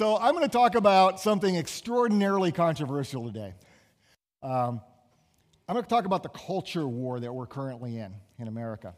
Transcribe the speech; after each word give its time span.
So, 0.00 0.16
I'm 0.16 0.32
going 0.32 0.46
to 0.46 0.48
talk 0.48 0.76
about 0.76 1.20
something 1.20 1.56
extraordinarily 1.56 2.52
controversial 2.52 3.26
today. 3.26 3.52
Um, 4.42 4.80
I'm 5.68 5.74
going 5.74 5.82
to 5.82 5.90
talk 5.90 6.06
about 6.06 6.22
the 6.22 6.30
culture 6.30 6.88
war 6.88 7.20
that 7.20 7.30
we're 7.30 7.44
currently 7.44 7.98
in 7.98 8.14
in 8.38 8.48
America. 8.48 8.94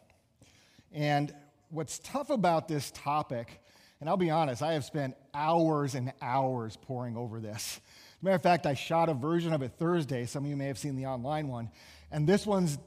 And 0.93 1.35
what's 1.71 1.99
tough 1.99 2.31
about 2.31 2.69
this 2.69 2.93
topic, 2.93 3.61
and 3.99 4.09
I'll 4.09 4.17
be 4.17 4.31
honest, 4.31 4.63
I 4.63 4.75
have 4.75 4.85
spent 4.85 5.17
hours 5.35 5.97
and 5.97 6.13
hours 6.23 6.79
poring 6.81 7.17
over 7.17 7.41
this. 7.41 7.81
Matter 8.23 8.37
of 8.37 8.43
fact, 8.45 8.65
I 8.65 8.75
shot 8.75 9.09
a 9.09 9.15
version 9.15 9.53
of 9.53 9.63
it 9.63 9.73
Thursday. 9.81 10.25
Some 10.25 10.45
of 10.45 10.51
you 10.51 10.57
may 10.57 10.69
have 10.69 10.79
seen 10.79 10.95
the 10.95 11.07
online 11.07 11.49
one. 11.49 11.69
And 12.13 12.29
this 12.29 12.47
one's 12.47 12.79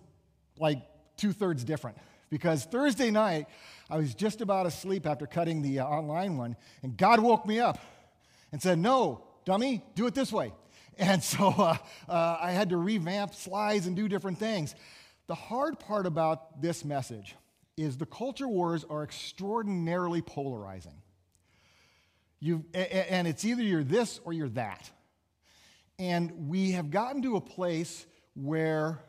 like 0.57 0.77
two 1.17 1.33
thirds 1.33 1.65
different. 1.65 1.97
Because 2.29 2.63
Thursday 2.63 3.11
night, 3.11 3.47
I 3.89 3.97
was 3.97 4.15
just 4.15 4.39
about 4.39 4.67
asleep 4.67 5.05
after 5.05 5.27
cutting 5.27 5.61
the 5.61 5.79
uh, 5.79 5.85
online 5.85 6.37
one, 6.37 6.55
and 6.81 6.95
God 6.95 7.19
woke 7.19 7.45
me 7.45 7.59
up 7.59 7.77
and 8.55 8.61
said, 8.61 8.79
No, 8.79 9.21
dummy, 9.43 9.83
do 9.95 10.07
it 10.07 10.15
this 10.15 10.31
way. 10.31 10.53
And 10.97 11.21
so 11.21 11.49
uh, 11.49 11.75
uh, 12.07 12.37
I 12.39 12.51
had 12.51 12.69
to 12.69 12.77
revamp 12.77 13.33
slides 13.33 13.85
and 13.85 13.97
do 13.97 14.07
different 14.07 14.39
things. 14.39 14.75
The 15.27 15.35
hard 15.35 15.77
part 15.77 16.05
about 16.05 16.61
this 16.61 16.85
message 16.85 17.35
is 17.75 17.97
the 17.97 18.05
culture 18.05 18.47
wars 18.47 18.85
are 18.89 19.03
extraordinarily 19.03 20.21
polarizing. 20.21 21.01
you 22.39 22.63
and 22.73 23.27
it's 23.27 23.43
either 23.43 23.61
you're 23.61 23.83
this 23.83 24.21
or 24.23 24.31
you're 24.31 24.47
that. 24.51 24.89
And 25.99 26.47
we 26.47 26.71
have 26.71 26.91
gotten 26.91 27.21
to 27.23 27.35
a 27.35 27.41
place 27.41 28.05
where 28.35 29.03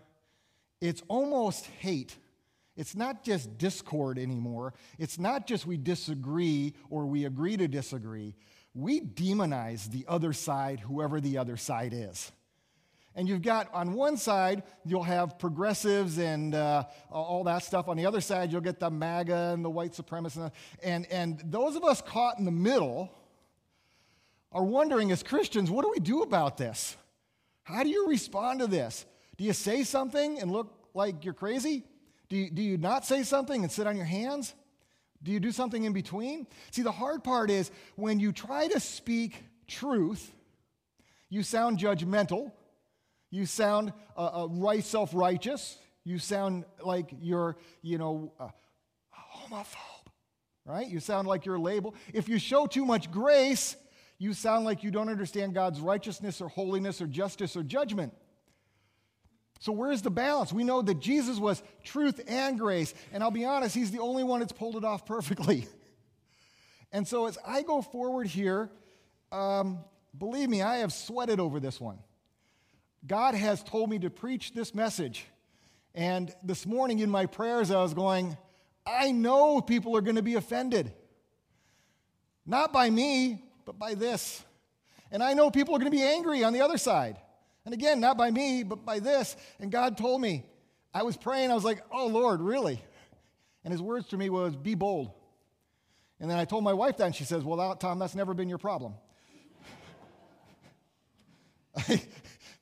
it's 0.80 1.04
almost 1.06 1.66
hate. 1.66 2.16
It's 2.76 2.96
not 2.96 3.22
just 3.22 3.58
discord 3.58 4.18
anymore. 4.18 4.74
It's 4.98 5.20
not 5.20 5.46
just 5.46 5.66
we 5.66 5.76
disagree 5.76 6.74
or 6.90 7.06
we 7.06 7.26
agree 7.26 7.56
to 7.56 7.68
disagree. 7.68 8.34
We 8.76 9.00
demonize 9.00 9.90
the 9.90 10.04
other 10.06 10.34
side, 10.34 10.80
whoever 10.80 11.18
the 11.18 11.38
other 11.38 11.56
side 11.56 11.94
is. 11.94 12.30
And 13.14 13.26
you've 13.26 13.40
got 13.40 13.72
on 13.72 13.94
one 13.94 14.18
side, 14.18 14.64
you'll 14.84 15.02
have 15.02 15.38
progressives 15.38 16.18
and 16.18 16.54
uh, 16.54 16.84
all 17.10 17.42
that 17.44 17.64
stuff. 17.64 17.88
On 17.88 17.96
the 17.96 18.04
other 18.04 18.20
side, 18.20 18.52
you'll 18.52 18.60
get 18.60 18.78
the 18.78 18.90
MAGA 18.90 19.52
and 19.54 19.64
the 19.64 19.70
white 19.70 19.92
supremacists. 19.92 20.52
And, 20.82 21.06
and 21.10 21.42
those 21.46 21.74
of 21.74 21.84
us 21.84 22.02
caught 22.02 22.38
in 22.38 22.44
the 22.44 22.50
middle 22.50 23.10
are 24.52 24.62
wondering 24.62 25.10
as 25.10 25.22
Christians, 25.22 25.70
what 25.70 25.82
do 25.82 25.90
we 25.90 25.98
do 25.98 26.20
about 26.20 26.58
this? 26.58 26.98
How 27.62 27.82
do 27.82 27.88
you 27.88 28.08
respond 28.08 28.60
to 28.60 28.66
this? 28.66 29.06
Do 29.38 29.44
you 29.44 29.54
say 29.54 29.84
something 29.84 30.38
and 30.38 30.50
look 30.52 30.70
like 30.92 31.24
you're 31.24 31.32
crazy? 31.32 31.84
Do 32.28 32.36
you, 32.36 32.50
do 32.50 32.60
you 32.60 32.76
not 32.76 33.06
say 33.06 33.22
something 33.22 33.62
and 33.62 33.72
sit 33.72 33.86
on 33.86 33.96
your 33.96 34.04
hands? 34.04 34.54
Do 35.22 35.32
you 35.32 35.40
do 35.40 35.52
something 35.52 35.84
in 35.84 35.92
between? 35.92 36.46
See, 36.70 36.82
the 36.82 36.92
hard 36.92 37.24
part 37.24 37.50
is 37.50 37.70
when 37.96 38.20
you 38.20 38.32
try 38.32 38.68
to 38.68 38.80
speak 38.80 39.42
truth, 39.66 40.32
you 41.28 41.42
sound 41.42 41.78
judgmental 41.78 42.52
you 43.30 43.46
sound 43.46 43.92
uh, 44.16 44.44
uh, 44.44 44.48
right, 44.50 44.84
self-righteous. 44.84 45.78
You 46.04 46.18
sound 46.18 46.64
like 46.82 47.10
you're, 47.20 47.56
you 47.82 47.98
know, 47.98 48.32
uh, 48.38 48.48
homophobe, 49.14 50.06
right? 50.64 50.86
You 50.86 51.00
sound 51.00 51.26
like 51.26 51.44
you're 51.44 51.56
a 51.56 51.60
label. 51.60 51.94
If 52.14 52.28
you 52.28 52.38
show 52.38 52.66
too 52.66 52.84
much 52.84 53.10
grace, 53.10 53.76
you 54.18 54.32
sound 54.32 54.64
like 54.64 54.84
you 54.84 54.90
don't 54.90 55.08
understand 55.08 55.54
God's 55.54 55.80
righteousness 55.80 56.40
or 56.40 56.48
holiness 56.48 57.02
or 57.02 57.06
justice 57.06 57.56
or 57.56 57.62
judgment. 57.62 58.14
So, 59.58 59.72
where's 59.72 60.02
the 60.02 60.10
balance? 60.10 60.52
We 60.52 60.64
know 60.64 60.82
that 60.82 61.00
Jesus 61.00 61.38
was 61.38 61.62
truth 61.82 62.20
and 62.28 62.58
grace. 62.58 62.94
And 63.12 63.22
I'll 63.22 63.30
be 63.30 63.44
honest, 63.44 63.74
he's 63.74 63.90
the 63.90 64.00
only 64.00 64.24
one 64.24 64.40
that's 64.40 64.52
pulled 64.52 64.76
it 64.76 64.84
off 64.84 65.06
perfectly. 65.06 65.66
and 66.92 67.06
so, 67.06 67.26
as 67.26 67.38
I 67.46 67.62
go 67.62 67.82
forward 67.82 68.26
here, 68.26 68.70
um, 69.32 69.78
believe 70.16 70.48
me, 70.48 70.62
I 70.62 70.78
have 70.78 70.92
sweated 70.92 71.40
over 71.40 71.60
this 71.60 71.80
one. 71.80 71.98
God 73.06 73.34
has 73.34 73.62
told 73.62 73.90
me 73.90 73.98
to 74.00 74.10
preach 74.10 74.52
this 74.52 74.74
message. 74.74 75.26
And 75.94 76.34
this 76.42 76.66
morning 76.66 76.98
in 76.98 77.10
my 77.10 77.26
prayers, 77.26 77.70
I 77.70 77.80
was 77.80 77.94
going, 77.94 78.36
I 78.86 79.12
know 79.12 79.60
people 79.60 79.96
are 79.96 80.00
going 80.00 80.16
to 80.16 80.22
be 80.22 80.34
offended. 80.34 80.92
Not 82.44 82.72
by 82.72 82.90
me, 82.90 83.42
but 83.64 83.78
by 83.78 83.94
this. 83.94 84.44
And 85.10 85.22
I 85.22 85.34
know 85.34 85.50
people 85.50 85.74
are 85.74 85.78
going 85.78 85.90
to 85.90 85.96
be 85.96 86.02
angry 86.02 86.44
on 86.44 86.52
the 86.52 86.60
other 86.60 86.78
side. 86.78 87.16
And 87.66 87.74
again, 87.74 88.00
not 88.00 88.16
by 88.16 88.30
me, 88.30 88.62
but 88.62 88.86
by 88.86 89.00
this. 89.00 89.36
And 89.60 89.70
God 89.70 89.98
told 89.98 90.22
me, 90.22 90.46
I 90.94 91.02
was 91.02 91.18
praying, 91.18 91.50
I 91.50 91.54
was 91.54 91.64
like, 91.64 91.82
oh 91.92 92.06
Lord, 92.06 92.40
really? 92.40 92.82
And 93.64 93.72
his 93.72 93.82
words 93.82 94.08
to 94.08 94.16
me 94.16 94.30
was, 94.30 94.56
be 94.56 94.74
bold. 94.74 95.10
And 96.18 96.30
then 96.30 96.38
I 96.38 96.46
told 96.46 96.64
my 96.64 96.72
wife 96.72 96.96
that, 96.96 97.04
and 97.04 97.14
she 97.14 97.24
says, 97.24 97.44
well, 97.44 97.76
Tom, 97.76 97.98
that's 97.98 98.14
never 98.14 98.32
been 98.32 98.48
your 98.48 98.56
problem. 98.56 98.94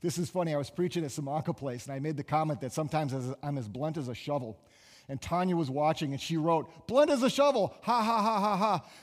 This 0.05 0.19
is 0.19 0.29
funny. 0.29 0.53
I 0.53 0.59
was 0.59 0.69
preaching 0.69 1.03
at 1.03 1.13
Samaka 1.13 1.57
Place, 1.57 1.87
and 1.87 1.95
I 1.95 1.99
made 1.99 2.19
the 2.19 2.25
comment 2.25 2.61
that 2.61 2.73
sometimes 2.73 3.15
I'm 3.43 3.57
as 3.57 3.67
blunt 3.67 3.97
as 3.97 4.09
a 4.09 4.15
shovel. 4.15 4.61
And 5.09 5.19
Tanya 5.19 5.57
was 5.57 5.71
watching, 5.71 6.13
and 6.13 6.21
she 6.21 6.37
wrote, 6.37 6.87
Blunt 6.87 7.11
as 7.11 7.23
a 7.23 7.31
shovel. 7.31 7.75
Ha, 7.81 8.03
ha, 8.03 8.21
ha, 8.21 8.39
ha, 8.39 8.57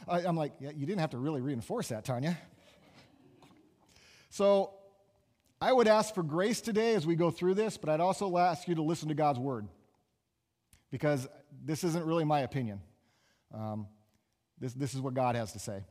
ha. 0.07 0.19
I'm 0.27 0.37
like, 0.37 0.53
yeah, 0.59 0.69
you 0.69 0.85
didn't 0.85 0.99
have 0.99 1.09
to 1.09 1.17
really 1.17 1.41
reinforce 1.41 1.87
that, 1.87 2.05
Tanya. 2.05 2.37
So 4.29 4.75
I 5.63 5.71
would 5.71 5.87
ask 5.87 6.15
for 6.15 6.23
grace 6.23 6.59
today 6.59 6.95
as 6.95 7.05
we 7.05 7.15
go 7.15 7.29
through 7.29 7.53
this, 7.53 7.77
but 7.77 7.89
I'd 7.89 7.99
also 7.99 8.35
ask 8.37 8.67
you 8.67 8.73
to 8.75 8.81
listen 8.81 9.09
to 9.09 9.13
God's 9.13 9.37
word 9.37 9.67
because 10.89 11.27
this 11.63 11.83
isn't 11.83 12.03
really 12.03 12.25
my 12.25 12.39
opinion. 12.39 12.81
Um, 13.53 13.85
this, 14.59 14.73
this 14.73 14.95
is 14.95 15.01
what 15.01 15.13
God 15.13 15.35
has 15.35 15.53
to 15.53 15.59
say. 15.59 15.83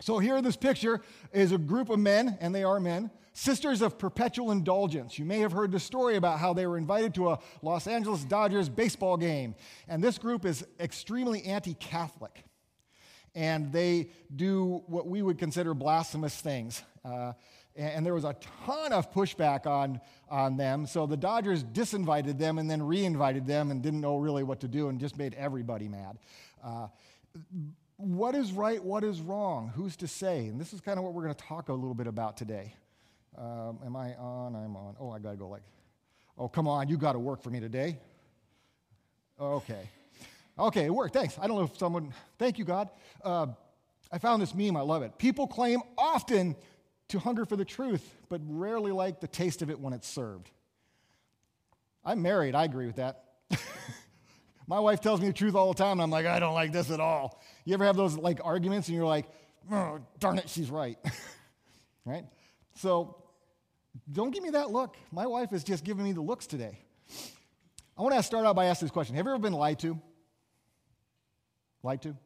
So, 0.00 0.18
here 0.18 0.36
in 0.36 0.44
this 0.44 0.56
picture 0.56 1.00
is 1.32 1.52
a 1.52 1.58
group 1.58 1.90
of 1.90 1.98
men, 1.98 2.38
and 2.40 2.52
they 2.52 2.64
are 2.64 2.80
men, 2.80 3.10
Sisters 3.32 3.82
of 3.82 3.98
Perpetual 3.98 4.50
Indulgence. 4.50 5.16
You 5.16 5.24
may 5.24 5.38
have 5.40 5.52
heard 5.52 5.70
the 5.70 5.80
story 5.80 6.16
about 6.16 6.40
how 6.40 6.52
they 6.52 6.66
were 6.66 6.76
invited 6.76 7.14
to 7.14 7.30
a 7.30 7.38
Los 7.62 7.86
Angeles 7.86 8.24
Dodgers 8.24 8.68
baseball 8.68 9.16
game. 9.16 9.54
And 9.86 10.02
this 10.02 10.18
group 10.18 10.44
is 10.44 10.66
extremely 10.80 11.44
anti 11.44 11.74
Catholic. 11.74 12.44
And 13.34 13.72
they 13.72 14.10
do 14.34 14.82
what 14.86 15.06
we 15.06 15.22
would 15.22 15.38
consider 15.38 15.72
blasphemous 15.74 16.40
things. 16.40 16.82
Uh, 17.04 17.32
and 17.78 18.04
there 18.04 18.14
was 18.14 18.24
a 18.24 18.34
ton 18.66 18.92
of 18.92 19.12
pushback 19.12 19.66
on, 19.66 20.00
on 20.28 20.56
them. 20.56 20.84
So 20.84 21.06
the 21.06 21.16
Dodgers 21.16 21.62
disinvited 21.62 22.36
them 22.36 22.58
and 22.58 22.68
then 22.68 22.82
reinvited 22.82 23.46
them 23.46 23.70
and 23.70 23.80
didn't 23.80 24.00
know 24.00 24.16
really 24.16 24.42
what 24.42 24.60
to 24.60 24.68
do 24.68 24.88
and 24.88 24.98
just 24.98 25.16
made 25.16 25.34
everybody 25.34 25.88
mad. 25.88 26.18
Uh, 26.62 26.88
what 27.96 28.34
is 28.34 28.52
right? 28.52 28.82
What 28.82 29.04
is 29.04 29.20
wrong? 29.20 29.72
Who's 29.74 29.96
to 29.98 30.08
say? 30.08 30.46
And 30.46 30.60
this 30.60 30.72
is 30.72 30.80
kind 30.80 30.98
of 30.98 31.04
what 31.04 31.14
we're 31.14 31.22
going 31.22 31.34
to 31.34 31.44
talk 31.44 31.68
a 31.68 31.72
little 31.72 31.94
bit 31.94 32.08
about 32.08 32.36
today. 32.36 32.74
Um, 33.36 33.78
am 33.86 33.94
I 33.94 34.14
on? 34.16 34.56
I'm 34.56 34.76
on. 34.76 34.96
Oh, 34.98 35.10
I 35.10 35.20
got 35.20 35.30
to 35.30 35.36
go 35.36 35.48
like, 35.48 35.62
oh, 36.36 36.48
come 36.48 36.66
on, 36.66 36.88
you 36.88 36.96
got 36.96 37.12
to 37.12 37.20
work 37.20 37.42
for 37.42 37.50
me 37.50 37.60
today. 37.60 37.98
Okay. 39.40 39.88
Okay, 40.58 40.86
it 40.86 40.94
worked. 40.94 41.14
Thanks. 41.14 41.38
I 41.40 41.46
don't 41.46 41.56
know 41.56 41.64
if 41.64 41.78
someone, 41.78 42.12
thank 42.38 42.58
you, 42.58 42.64
God. 42.64 42.88
Uh, 43.22 43.46
I 44.10 44.18
found 44.18 44.42
this 44.42 44.52
meme. 44.52 44.76
I 44.76 44.80
love 44.80 45.02
it. 45.02 45.16
People 45.18 45.46
claim 45.46 45.80
often 45.96 46.56
to 47.08 47.18
hunger 47.18 47.44
for 47.44 47.56
the 47.56 47.64
truth, 47.64 48.14
but 48.28 48.40
rarely 48.46 48.92
like 48.92 49.20
the 49.20 49.28
taste 49.28 49.62
of 49.62 49.70
it 49.70 49.80
when 49.80 49.92
it's 49.92 50.08
served. 50.08 50.50
I'm 52.04 52.22
married. 52.22 52.54
I 52.54 52.64
agree 52.64 52.86
with 52.86 52.96
that. 52.96 53.24
My 54.66 54.78
wife 54.78 55.00
tells 55.00 55.20
me 55.20 55.26
the 55.26 55.32
truth 55.32 55.54
all 55.54 55.72
the 55.72 55.78
time, 55.78 55.92
and 55.92 56.02
I'm 56.02 56.10
like, 56.10 56.26
I 56.26 56.38
don't 56.38 56.54
like 56.54 56.72
this 56.72 56.90
at 56.90 57.00
all. 57.00 57.42
You 57.64 57.74
ever 57.74 57.84
have 57.84 57.96
those 57.96 58.16
like 58.16 58.40
arguments, 58.44 58.88
and 58.88 58.96
you're 58.96 59.06
like, 59.06 59.26
oh, 59.72 60.00
darn 60.18 60.38
it, 60.38 60.48
she's 60.48 60.70
right, 60.70 60.98
right? 62.04 62.24
So 62.74 63.16
don't 64.10 64.30
give 64.30 64.42
me 64.42 64.50
that 64.50 64.70
look. 64.70 64.96
My 65.10 65.26
wife 65.26 65.52
is 65.52 65.64
just 65.64 65.84
giving 65.84 66.04
me 66.04 66.12
the 66.12 66.20
looks 66.20 66.46
today. 66.46 66.78
I 67.96 68.02
want 68.02 68.14
to 68.14 68.22
start 68.22 68.46
out 68.46 68.54
by 68.54 68.66
asking 68.66 68.86
this 68.86 68.92
question 68.92 69.16
Have 69.16 69.26
you 69.26 69.32
ever 69.32 69.40
been 69.40 69.52
lied 69.54 69.78
to? 69.80 69.98
Lied 71.82 72.02
to? 72.02 72.16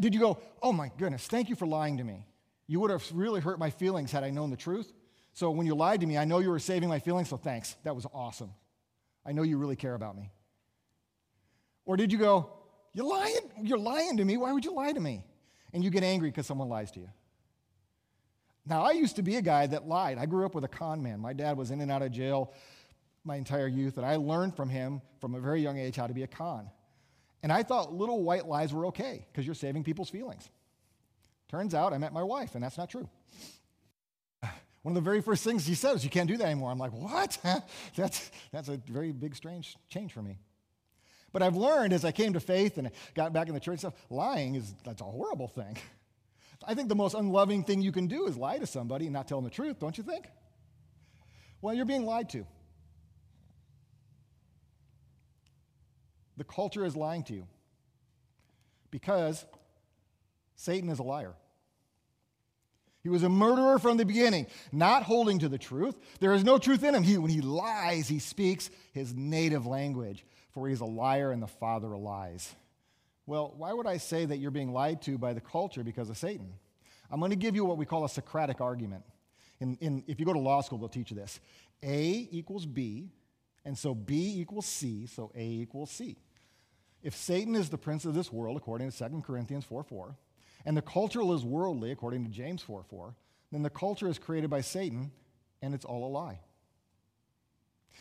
Did 0.00 0.14
you 0.14 0.20
go, 0.20 0.38
oh 0.62 0.72
my 0.72 0.90
goodness, 0.96 1.26
thank 1.26 1.48
you 1.48 1.56
for 1.56 1.66
lying 1.66 1.98
to 1.98 2.04
me? 2.04 2.26
You 2.66 2.80
would 2.80 2.90
have 2.90 3.04
really 3.12 3.40
hurt 3.40 3.58
my 3.58 3.70
feelings 3.70 4.10
had 4.10 4.24
I 4.24 4.30
known 4.30 4.50
the 4.50 4.56
truth. 4.56 4.92
So 5.32 5.50
when 5.50 5.66
you 5.66 5.74
lied 5.74 6.00
to 6.00 6.06
me, 6.06 6.16
I 6.16 6.24
know 6.24 6.38
you 6.38 6.50
were 6.50 6.58
saving 6.58 6.88
my 6.88 6.98
feelings, 6.98 7.28
so 7.28 7.36
thanks. 7.36 7.76
That 7.84 7.94
was 7.94 8.06
awesome. 8.14 8.52
I 9.26 9.32
know 9.32 9.42
you 9.42 9.58
really 9.58 9.76
care 9.76 9.94
about 9.94 10.16
me. 10.16 10.30
Or 11.84 11.96
did 11.96 12.12
you 12.12 12.18
go, 12.18 12.50
you're 12.92 13.06
lying, 13.06 13.50
you're 13.62 13.78
lying 13.78 14.16
to 14.18 14.24
me. 14.24 14.36
Why 14.36 14.52
would 14.52 14.64
you 14.64 14.72
lie 14.72 14.92
to 14.92 15.00
me? 15.00 15.24
And 15.72 15.82
you 15.82 15.90
get 15.90 16.04
angry 16.04 16.30
because 16.30 16.46
someone 16.46 16.68
lies 16.68 16.90
to 16.92 17.00
you. 17.00 17.08
Now, 18.66 18.82
I 18.82 18.92
used 18.92 19.16
to 19.16 19.22
be 19.22 19.36
a 19.36 19.42
guy 19.42 19.66
that 19.66 19.86
lied. 19.86 20.16
I 20.16 20.26
grew 20.26 20.46
up 20.46 20.54
with 20.54 20.64
a 20.64 20.68
con 20.68 21.02
man. 21.02 21.20
My 21.20 21.34
dad 21.34 21.56
was 21.58 21.70
in 21.70 21.80
and 21.80 21.90
out 21.90 22.00
of 22.00 22.12
jail 22.12 22.52
my 23.24 23.36
entire 23.36 23.66
youth, 23.66 23.96
and 23.96 24.06
I 24.06 24.16
learned 24.16 24.56
from 24.56 24.68
him 24.68 25.02
from 25.20 25.34
a 25.34 25.40
very 25.40 25.60
young 25.60 25.78
age 25.78 25.96
how 25.96 26.06
to 26.06 26.14
be 26.14 26.22
a 26.22 26.26
con. 26.26 26.70
And 27.42 27.52
I 27.52 27.62
thought 27.62 27.92
little 27.92 28.22
white 28.22 28.46
lies 28.46 28.72
were 28.72 28.86
okay 28.86 29.26
because 29.30 29.44
you're 29.44 29.54
saving 29.54 29.84
people's 29.84 30.08
feelings. 30.08 30.48
Turns 31.48 31.74
out 31.74 31.92
I 31.92 31.98
met 31.98 32.12
my 32.12 32.22
wife, 32.22 32.54
and 32.54 32.64
that's 32.64 32.78
not 32.78 32.90
true. 32.90 33.08
One 34.82 34.92
of 34.92 34.94
the 34.94 35.00
very 35.00 35.20
first 35.20 35.44
things 35.44 35.66
he 35.66 35.74
said 35.74 35.96
is, 35.96 36.04
You 36.04 36.10
can't 36.10 36.28
do 36.28 36.36
that 36.36 36.46
anymore. 36.46 36.70
I'm 36.70 36.78
like, 36.78 36.92
What? 36.92 37.38
that's, 37.96 38.30
that's 38.52 38.68
a 38.68 38.76
very 38.88 39.12
big, 39.12 39.36
strange 39.36 39.76
change 39.88 40.12
for 40.12 40.22
me. 40.22 40.38
But 41.32 41.42
I've 41.42 41.56
learned 41.56 41.92
as 41.92 42.04
I 42.04 42.12
came 42.12 42.34
to 42.34 42.40
faith 42.40 42.78
and 42.78 42.90
got 43.14 43.32
back 43.32 43.48
in 43.48 43.54
the 43.54 43.60
church 43.60 43.80
stuff, 43.80 43.94
lying 44.08 44.54
is 44.54 44.72
that's 44.84 45.00
a 45.00 45.04
horrible 45.04 45.48
thing. 45.48 45.76
I 46.66 46.74
think 46.74 46.88
the 46.88 46.94
most 46.94 47.14
unloving 47.14 47.64
thing 47.64 47.82
you 47.82 47.92
can 47.92 48.06
do 48.06 48.26
is 48.26 48.36
lie 48.36 48.58
to 48.58 48.66
somebody 48.66 49.06
and 49.06 49.12
not 49.12 49.26
tell 49.26 49.38
them 49.38 49.44
the 49.44 49.50
truth, 49.50 49.80
don't 49.80 49.98
you 49.98 50.04
think? 50.04 50.28
Well, 51.60 51.74
you're 51.74 51.84
being 51.84 52.06
lied 52.06 52.30
to. 52.30 52.46
The 56.36 56.44
culture 56.44 56.84
is 56.84 56.96
lying 56.96 57.22
to 57.24 57.34
you 57.34 57.46
because 58.90 59.44
Satan 60.56 60.88
is 60.90 60.98
a 60.98 61.02
liar. 61.02 61.34
He 63.02 63.10
was 63.10 63.22
a 63.22 63.28
murderer 63.28 63.78
from 63.78 63.98
the 63.98 64.06
beginning, 64.06 64.46
not 64.72 65.02
holding 65.02 65.38
to 65.40 65.48
the 65.48 65.58
truth. 65.58 65.94
There 66.20 66.32
is 66.32 66.42
no 66.42 66.58
truth 66.58 66.82
in 66.82 66.94
him. 66.94 67.02
He, 67.02 67.18
when 67.18 67.30
he 67.30 67.42
lies, 67.42 68.08
he 68.08 68.18
speaks 68.18 68.70
his 68.92 69.14
native 69.14 69.66
language, 69.66 70.24
for 70.52 70.66
he 70.66 70.72
is 70.72 70.80
a 70.80 70.86
liar 70.86 71.30
and 71.30 71.42
the 71.42 71.46
father 71.46 71.92
of 71.92 72.00
lies. 72.00 72.54
Well, 73.26 73.52
why 73.56 73.74
would 73.74 73.86
I 73.86 73.98
say 73.98 74.24
that 74.24 74.38
you're 74.38 74.50
being 74.50 74.72
lied 74.72 75.02
to 75.02 75.18
by 75.18 75.34
the 75.34 75.40
culture 75.42 75.84
because 75.84 76.08
of 76.08 76.16
Satan? 76.16 76.54
I'm 77.10 77.20
going 77.20 77.30
to 77.30 77.36
give 77.36 77.54
you 77.54 77.66
what 77.66 77.76
we 77.76 77.84
call 77.84 78.06
a 78.06 78.08
Socratic 78.08 78.62
argument. 78.62 79.04
In, 79.60 79.76
in, 79.82 80.04
if 80.06 80.18
you 80.18 80.24
go 80.24 80.32
to 80.32 80.38
law 80.38 80.62
school, 80.62 80.78
they'll 80.78 80.88
teach 80.88 81.10
you 81.10 81.16
this 81.16 81.40
A 81.82 82.28
equals 82.30 82.64
B, 82.64 83.10
and 83.66 83.76
so 83.76 83.94
B 83.94 84.40
equals 84.40 84.66
C, 84.66 85.06
so 85.06 85.30
A 85.34 85.44
equals 85.44 85.90
C. 85.90 86.16
If 87.02 87.14
Satan 87.14 87.54
is 87.54 87.68
the 87.68 87.76
prince 87.76 88.06
of 88.06 88.14
this 88.14 88.32
world, 88.32 88.56
according 88.56 88.90
to 88.90 89.08
2 89.10 89.22
Corinthians 89.26 89.64
4 89.64 89.82
4, 89.84 90.16
and 90.64 90.76
the 90.76 90.82
cultural 90.82 91.34
is 91.34 91.44
worldly, 91.44 91.90
according 91.90 92.24
to 92.24 92.30
James 92.30 92.62
4 92.62 92.82
4, 92.82 93.14
then 93.52 93.62
the 93.62 93.70
culture 93.70 94.08
is 94.08 94.18
created 94.18 94.50
by 94.50 94.60
Satan 94.60 95.12
and 95.62 95.74
it's 95.74 95.84
all 95.84 96.06
a 96.06 96.10
lie. 96.10 96.40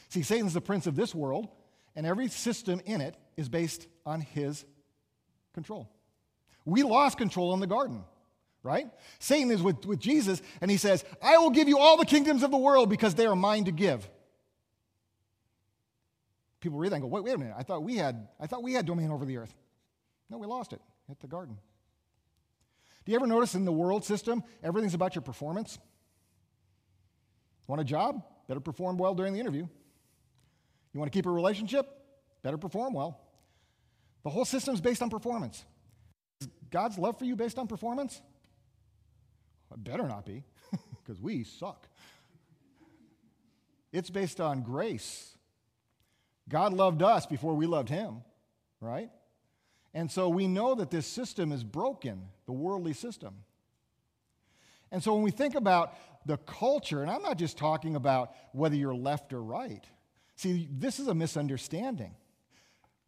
See, 0.09 0.21
Satan's 0.21 0.53
the 0.53 0.61
prince 0.61 0.85
of 0.87 0.95
this 0.95 1.15
world, 1.15 1.47
and 1.95 2.05
every 2.05 2.27
system 2.27 2.81
in 2.85 3.01
it 3.01 3.15
is 3.37 3.49
based 3.49 3.87
on 4.05 4.21
his 4.21 4.65
control. 5.53 5.89
We 6.65 6.83
lost 6.83 7.17
control 7.17 7.53
in 7.53 7.59
the 7.59 7.67
garden, 7.67 8.03
right? 8.63 8.87
Satan 9.19 9.51
is 9.51 9.61
with, 9.61 9.85
with 9.85 9.99
Jesus, 9.99 10.41
and 10.61 10.69
he 10.69 10.77
says, 10.77 11.05
I 11.21 11.37
will 11.37 11.51
give 11.51 11.67
you 11.67 11.77
all 11.77 11.97
the 11.97 12.05
kingdoms 12.05 12.43
of 12.43 12.51
the 12.51 12.57
world 12.57 12.89
because 12.89 13.15
they 13.15 13.25
are 13.25 13.35
mine 13.35 13.65
to 13.65 13.71
give. 13.71 14.07
People 16.59 16.79
read 16.79 16.91
that 16.91 16.95
and 16.95 17.03
go, 17.03 17.07
wait, 17.07 17.23
wait 17.23 17.35
a 17.35 17.37
minute, 17.37 17.55
I 17.57 17.63
thought 17.63 17.83
we 17.83 17.97
had, 17.97 18.27
I 18.39 18.47
thought 18.47 18.63
we 18.63 18.73
had 18.73 18.85
domain 18.85 19.11
over 19.11 19.25
the 19.25 19.37
earth. 19.37 19.53
No, 20.29 20.37
we 20.37 20.47
lost 20.47 20.73
it 20.73 20.81
at 21.09 21.19
the 21.19 21.27
garden. 21.27 21.57
Do 23.05 23.11
you 23.11 23.17
ever 23.17 23.27
notice 23.27 23.55
in 23.55 23.65
the 23.65 23.71
world 23.71 24.05
system, 24.05 24.43
everything's 24.63 24.93
about 24.93 25.15
your 25.15 25.21
performance? 25.21 25.77
Want 27.67 27.81
a 27.81 27.83
job? 27.83 28.23
Better 28.47 28.59
perform 28.59 28.97
well 28.97 29.13
during 29.13 29.33
the 29.33 29.39
interview. 29.39 29.67
You 30.93 30.99
want 30.99 31.11
to 31.11 31.17
keep 31.17 31.25
a 31.25 31.31
relationship? 31.31 31.87
Better 32.43 32.57
perform 32.57 32.93
well. 32.93 33.19
The 34.23 34.29
whole 34.29 34.45
system's 34.45 34.79
based 34.79 35.01
on 35.01 35.09
performance. 35.09 35.65
Is 36.41 36.47
God's 36.69 36.97
love 36.97 37.17
for 37.17 37.25
you 37.25 37.35
based 37.35 37.57
on 37.57 37.67
performance? 37.67 38.21
It 39.73 39.83
better 39.83 40.07
not 40.07 40.25
be, 40.25 40.43
because 41.03 41.19
we 41.19 41.43
suck. 41.43 41.87
It's 43.91 44.09
based 44.09 44.39
on 44.39 44.61
grace. 44.61 45.37
God 46.49 46.73
loved 46.73 47.01
us 47.01 47.25
before 47.25 47.53
we 47.53 47.65
loved 47.65 47.89
him, 47.89 48.21
right? 48.81 49.09
And 49.93 50.11
so 50.11 50.27
we 50.29 50.47
know 50.47 50.75
that 50.75 50.89
this 50.89 51.05
system 51.05 51.51
is 51.51 51.63
broken, 51.63 52.23
the 52.45 52.51
worldly 52.51 52.93
system. 52.93 53.35
And 54.91 55.03
so 55.03 55.13
when 55.13 55.23
we 55.23 55.31
think 55.31 55.55
about 55.55 55.93
the 56.25 56.37
culture, 56.37 57.01
and 57.01 57.11
I'm 57.11 57.21
not 57.21 57.37
just 57.37 57.57
talking 57.57 57.95
about 57.95 58.31
whether 58.53 58.75
you're 58.75 58.95
left 58.95 59.33
or 59.33 59.43
right. 59.43 59.83
See, 60.35 60.67
this 60.71 60.99
is 60.99 61.07
a 61.07 61.13
misunderstanding. 61.13 62.15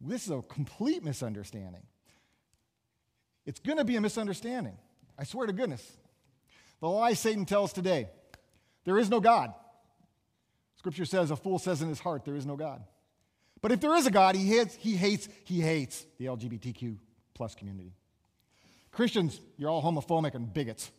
This 0.00 0.24
is 0.24 0.30
a 0.30 0.42
complete 0.42 1.02
misunderstanding. 1.02 1.82
It's 3.46 3.60
going 3.60 3.78
to 3.78 3.84
be 3.84 3.96
a 3.96 4.00
misunderstanding. 4.00 4.76
I 5.18 5.24
swear 5.24 5.46
to 5.46 5.52
goodness. 5.52 5.90
The 6.80 6.88
lie 6.88 7.14
Satan 7.14 7.46
tells 7.46 7.72
today 7.72 8.08
there 8.84 8.98
is 8.98 9.08
no 9.08 9.20
God. 9.20 9.54
Scripture 10.76 11.04
says, 11.04 11.30
a 11.30 11.36
fool 11.36 11.58
says 11.58 11.82
in 11.82 11.88
his 11.88 11.98
heart, 11.98 12.24
there 12.24 12.36
is 12.36 12.46
no 12.46 12.56
God. 12.56 12.82
But 13.62 13.72
if 13.72 13.80
there 13.80 13.94
is 13.96 14.06
a 14.06 14.10
God, 14.10 14.34
he 14.34 14.48
hates, 14.48 14.74
he 14.76 14.96
hates, 14.96 15.28
he 15.44 15.60
hates 15.60 16.06
the 16.18 16.26
LGBTQ 16.26 16.98
plus 17.34 17.54
community. 17.54 17.92
Christians, 18.92 19.40
you're 19.56 19.70
all 19.70 19.82
homophobic 19.82 20.34
and 20.34 20.52
bigots. 20.52 20.90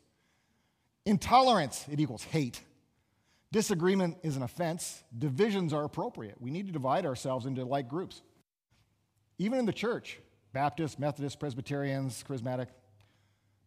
Intolerance, 1.06 1.86
it 1.92 2.00
equals 2.00 2.24
hate. 2.24 2.62
Disagreement 3.52 4.18
is 4.24 4.36
an 4.36 4.44
offense. 4.44 5.04
Divisions 5.18 5.74
are 5.74 5.84
appropriate. 5.84 6.36
We 6.40 6.52
need 6.52 6.68
to 6.68 6.74
divide 6.74 7.06
ourselves 7.06 7.46
into 7.46 7.64
like 7.64 7.88
groups. 7.88 8.22
Even 9.40 9.60
in 9.60 9.66
the 9.66 9.74
church, 9.74 10.20
Baptists, 10.54 11.00
Methodists, 11.00 11.36
Presbyterians, 11.36 12.24
Charismatic, 12.28 12.68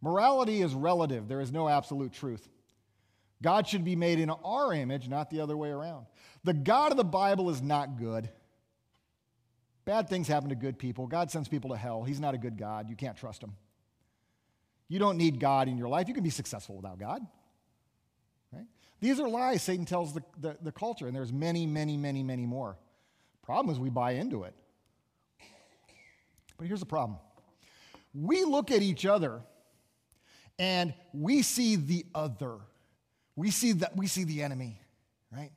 morality 0.01 0.61
is 0.61 0.73
relative. 0.73 1.27
There 1.27 1.41
is 1.41 1.51
no 1.51 1.67
absolute 1.67 2.13
truth. 2.13 2.47
God 3.41 3.67
should 3.67 3.83
be 3.83 3.95
made 3.95 4.19
in 4.19 4.29
our 4.29 4.73
image, 4.73 5.09
not 5.09 5.29
the 5.29 5.41
other 5.41 5.57
way 5.57 5.69
around. 5.69 6.05
The 6.43 6.53
God 6.53 6.91
of 6.91 6.97
the 6.97 7.03
Bible 7.03 7.49
is 7.49 7.61
not 7.61 7.97
good. 7.97 8.29
Bad 9.91 10.07
things 10.07 10.29
happen 10.29 10.47
to 10.47 10.55
good 10.55 10.79
people. 10.79 11.05
God 11.05 11.31
sends 11.31 11.49
people 11.49 11.71
to 11.71 11.75
hell. 11.75 12.05
He's 12.05 12.21
not 12.21 12.33
a 12.33 12.37
good 12.37 12.57
God. 12.57 12.89
You 12.89 12.95
can't 12.95 13.17
trust 13.17 13.43
him. 13.43 13.57
You 14.87 14.99
don't 14.99 15.17
need 15.17 15.37
God 15.37 15.67
in 15.67 15.77
your 15.77 15.89
life. 15.89 16.07
You 16.07 16.13
can 16.13 16.23
be 16.23 16.29
successful 16.29 16.77
without 16.77 16.97
God. 16.97 17.21
Right? 18.53 18.67
These 19.01 19.19
are 19.19 19.27
lies 19.27 19.61
Satan 19.63 19.83
tells 19.83 20.13
the, 20.13 20.23
the, 20.39 20.55
the 20.61 20.71
culture, 20.71 21.07
and 21.07 21.13
there's 21.13 21.33
many, 21.33 21.65
many, 21.65 21.97
many, 21.97 22.23
many 22.23 22.45
more. 22.45 22.77
Problem 23.43 23.75
is, 23.75 23.81
we 23.81 23.89
buy 23.89 24.11
into 24.11 24.43
it. 24.43 24.53
But 26.57 26.67
here's 26.67 26.79
the 26.79 26.85
problem 26.85 27.19
we 28.13 28.45
look 28.45 28.71
at 28.71 28.81
each 28.81 29.05
other 29.05 29.41
and 30.57 30.93
we 31.11 31.41
see 31.41 31.75
the 31.75 32.05
other. 32.15 32.59
We 33.35 33.51
see, 33.51 33.73
that, 33.73 33.97
we 33.97 34.07
see 34.07 34.23
the 34.23 34.41
enemy, 34.41 34.79
right? 35.33 35.51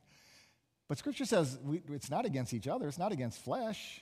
But 0.89 0.97
Scripture 0.97 1.23
says 1.23 1.57
we, 1.63 1.81
it's 1.89 2.09
not 2.09 2.25
against 2.25 2.53
each 2.53 2.67
other, 2.67 2.89
it's 2.89 2.99
not 2.99 3.13
against 3.13 3.41
flesh. 3.41 4.01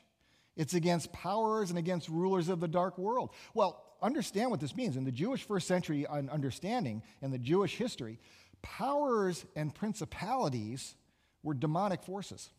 It's 0.56 0.74
against 0.74 1.12
powers 1.12 1.70
and 1.70 1.80
against 1.80 2.10
rulers 2.10 2.50
of 2.50 2.60
the 2.60 2.68
dark 2.68 2.98
world. 2.98 3.32
Well, 3.54 3.84
understand 4.02 4.52
what 4.52 4.60
this 4.60 4.76
means. 4.76 4.96
In 4.98 5.04
the 5.04 5.12
Jewish 5.12 5.44
first 5.44 5.68
century 5.68 6.06
understanding, 6.08 7.02
in 7.22 7.32
the 7.32 7.40
Jewish 7.40 7.76
history, 7.76 8.20
powers 8.62 9.46
and 9.56 9.74
principalities 9.74 10.96
were 11.42 11.54
demonic 11.54 12.04
forces. 12.04 12.50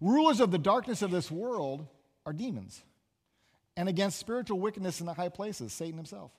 Rulers 0.00 0.40
of 0.40 0.50
the 0.50 0.58
darkness 0.58 1.02
of 1.02 1.10
this 1.10 1.30
world 1.30 1.86
are 2.26 2.32
demons, 2.32 2.82
and 3.76 3.88
against 3.88 4.18
spiritual 4.18 4.58
wickedness 4.60 5.00
in 5.00 5.06
the 5.06 5.14
high 5.14 5.28
places, 5.28 5.72
Satan 5.72 5.96
himself. 5.96 6.30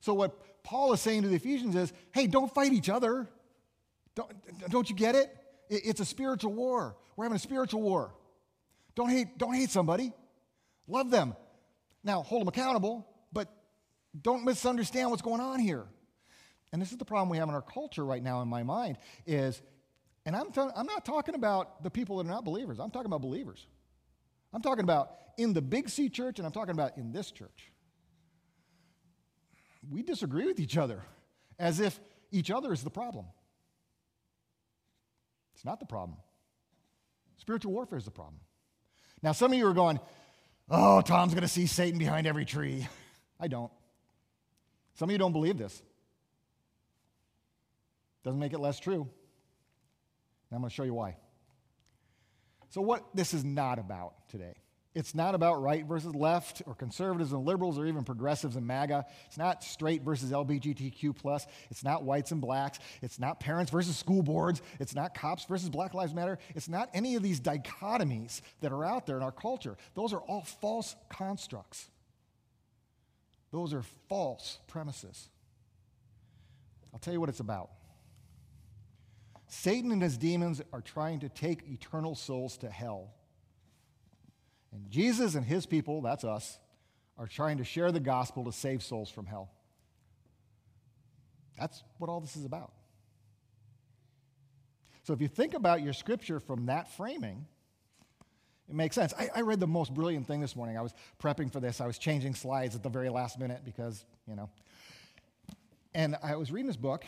So, 0.00 0.14
what 0.14 0.62
Paul 0.62 0.92
is 0.92 1.00
saying 1.00 1.22
to 1.22 1.28
the 1.28 1.36
Ephesians 1.36 1.74
is 1.74 1.92
hey, 2.12 2.26
don't 2.26 2.52
fight 2.52 2.72
each 2.72 2.88
other. 2.88 3.28
Don't, 4.14 4.32
don't 4.70 4.90
you 4.90 4.96
get 4.96 5.14
it? 5.14 5.34
It's 5.68 6.00
a 6.00 6.04
spiritual 6.04 6.52
war. 6.52 6.96
We're 7.16 7.24
having 7.24 7.36
a 7.36 7.40
spiritual 7.40 7.82
war. 7.82 8.12
Don't 8.96 9.10
hate, 9.10 9.38
don't 9.38 9.54
hate 9.54 9.70
somebody. 9.70 10.12
Love 10.88 11.10
them. 11.10 11.36
Now, 12.02 12.22
hold 12.22 12.40
them 12.40 12.48
accountable, 12.48 13.06
but 13.32 13.48
don't 14.20 14.44
misunderstand 14.44 15.10
what's 15.10 15.22
going 15.22 15.40
on 15.40 15.60
here. 15.60 15.84
And 16.72 16.82
this 16.82 16.90
is 16.90 16.98
the 16.98 17.04
problem 17.04 17.28
we 17.28 17.36
have 17.38 17.48
in 17.48 17.54
our 17.54 17.62
culture 17.62 18.04
right 18.04 18.22
now, 18.22 18.42
in 18.42 18.48
my 18.48 18.62
mind, 18.62 18.98
is, 19.26 19.62
and 20.24 20.34
I'm, 20.34 20.50
t- 20.50 20.60
I'm 20.60 20.86
not 20.86 21.04
talking 21.04 21.34
about 21.34 21.82
the 21.84 21.90
people 21.90 22.16
that 22.16 22.26
are 22.26 22.30
not 22.30 22.44
believers, 22.44 22.80
I'm 22.80 22.90
talking 22.90 23.06
about 23.06 23.20
believers. 23.20 23.66
I'm 24.52 24.62
talking 24.62 24.84
about 24.84 25.10
in 25.36 25.52
the 25.52 25.60
big 25.60 25.88
C 25.88 26.08
church, 26.08 26.38
and 26.38 26.46
I'm 26.46 26.52
talking 26.52 26.72
about 26.72 26.96
in 26.96 27.12
this 27.12 27.30
church. 27.30 27.70
We 29.90 30.02
disagree 30.02 30.46
with 30.46 30.58
each 30.58 30.76
other 30.76 31.02
as 31.58 31.80
if 31.80 32.00
each 32.32 32.50
other 32.50 32.72
is 32.72 32.82
the 32.82 32.90
problem. 32.90 33.26
It's 35.54 35.64
not 35.64 35.80
the 35.80 35.86
problem. 35.86 36.18
Spiritual 37.36 37.72
warfare 37.72 37.98
is 37.98 38.04
the 38.04 38.10
problem. 38.10 38.40
Now, 39.22 39.32
some 39.32 39.52
of 39.52 39.58
you 39.58 39.66
are 39.66 39.74
going, 39.74 39.98
oh, 40.70 41.00
Tom's 41.00 41.34
going 41.34 41.42
to 41.42 41.48
see 41.48 41.66
Satan 41.66 41.98
behind 41.98 42.26
every 42.26 42.44
tree. 42.44 42.86
I 43.40 43.48
don't. 43.48 43.72
Some 44.94 45.08
of 45.08 45.12
you 45.12 45.18
don't 45.18 45.32
believe 45.32 45.58
this. 45.58 45.82
Doesn't 48.24 48.40
make 48.40 48.52
it 48.52 48.60
less 48.60 48.78
true. 48.80 49.02
And 49.02 49.10
I'm 50.52 50.60
going 50.60 50.70
to 50.70 50.74
show 50.74 50.82
you 50.82 50.94
why. 50.94 51.16
So, 52.70 52.80
what 52.80 53.04
this 53.14 53.32
is 53.32 53.44
not 53.44 53.78
about 53.78 54.28
today 54.28 54.54
it's 54.96 55.14
not 55.14 55.34
about 55.34 55.60
right 55.60 55.84
versus 55.84 56.14
left 56.14 56.62
or 56.64 56.74
conservatives 56.74 57.30
and 57.32 57.44
liberals 57.44 57.78
or 57.78 57.84
even 57.84 58.02
progressives 58.02 58.56
and 58.56 58.66
MAGA. 58.66 59.04
It's 59.26 59.36
not 59.36 59.62
straight 59.62 60.00
versus 60.00 60.30
LGBTQ. 60.30 61.46
It's 61.70 61.84
not 61.84 62.04
whites 62.04 62.32
and 62.32 62.40
blacks. 62.40 62.78
It's 63.02 63.18
not 63.18 63.38
parents 63.38 63.70
versus 63.70 63.98
school 63.98 64.22
boards. 64.22 64.62
It's 64.80 64.94
not 64.94 65.14
cops 65.14 65.44
versus 65.44 65.68
Black 65.68 65.92
Lives 65.92 66.14
Matter. 66.14 66.38
It's 66.54 66.66
not 66.66 66.88
any 66.94 67.14
of 67.14 67.22
these 67.22 67.42
dichotomies 67.42 68.40
that 68.62 68.72
are 68.72 68.86
out 68.86 69.04
there 69.04 69.18
in 69.18 69.22
our 69.22 69.32
culture. 69.32 69.76
Those 69.94 70.14
are 70.14 70.20
all 70.20 70.40
false 70.40 70.96
constructs. 71.10 71.90
Those 73.52 73.74
are 73.74 73.82
false 74.08 74.60
premises. 74.66 75.28
I'll 76.94 77.00
tell 77.00 77.12
you 77.12 77.20
what 77.20 77.28
it's 77.28 77.40
about. 77.40 77.68
Satan 79.48 79.92
and 79.92 80.00
his 80.00 80.16
demons 80.16 80.62
are 80.72 80.80
trying 80.80 81.20
to 81.20 81.28
take 81.28 81.68
eternal 81.68 82.14
souls 82.14 82.56
to 82.58 82.70
hell 82.70 83.10
and 84.72 84.90
Jesus 84.90 85.34
and 85.34 85.44
his 85.44 85.66
people, 85.66 86.02
that's 86.02 86.24
us, 86.24 86.58
are 87.18 87.26
trying 87.26 87.58
to 87.58 87.64
share 87.64 87.92
the 87.92 88.00
gospel 88.00 88.44
to 88.44 88.52
save 88.52 88.82
souls 88.82 89.10
from 89.10 89.26
hell. 89.26 89.50
That's 91.58 91.82
what 91.98 92.10
all 92.10 92.20
this 92.20 92.36
is 92.36 92.44
about. 92.44 92.72
So 95.04 95.12
if 95.12 95.20
you 95.20 95.28
think 95.28 95.54
about 95.54 95.82
your 95.82 95.92
scripture 95.92 96.40
from 96.40 96.66
that 96.66 96.90
framing, 96.96 97.46
it 98.68 98.74
makes 98.74 98.96
sense. 98.96 99.14
I, 99.18 99.28
I, 99.36 99.40
read 99.42 99.60
the 99.60 99.66
most 99.66 99.94
brilliant 99.94 100.26
thing 100.26 100.40
this 100.40 100.56
morning. 100.56 100.76
I 100.76 100.82
was 100.82 100.92
prepping 101.22 101.52
for 101.52 101.60
this. 101.60 101.80
I 101.80 101.86
was 101.86 101.98
changing 101.98 102.34
slides 102.34 102.74
at 102.74 102.82
the 102.82 102.88
very 102.88 103.08
last 103.08 103.38
minute 103.38 103.60
because, 103.64 104.04
you 104.26 104.34
know. 104.34 104.50
And 105.94 106.16
I 106.22 106.34
was 106.34 106.50
reading 106.50 106.66
this 106.66 106.76
book, 106.76 107.04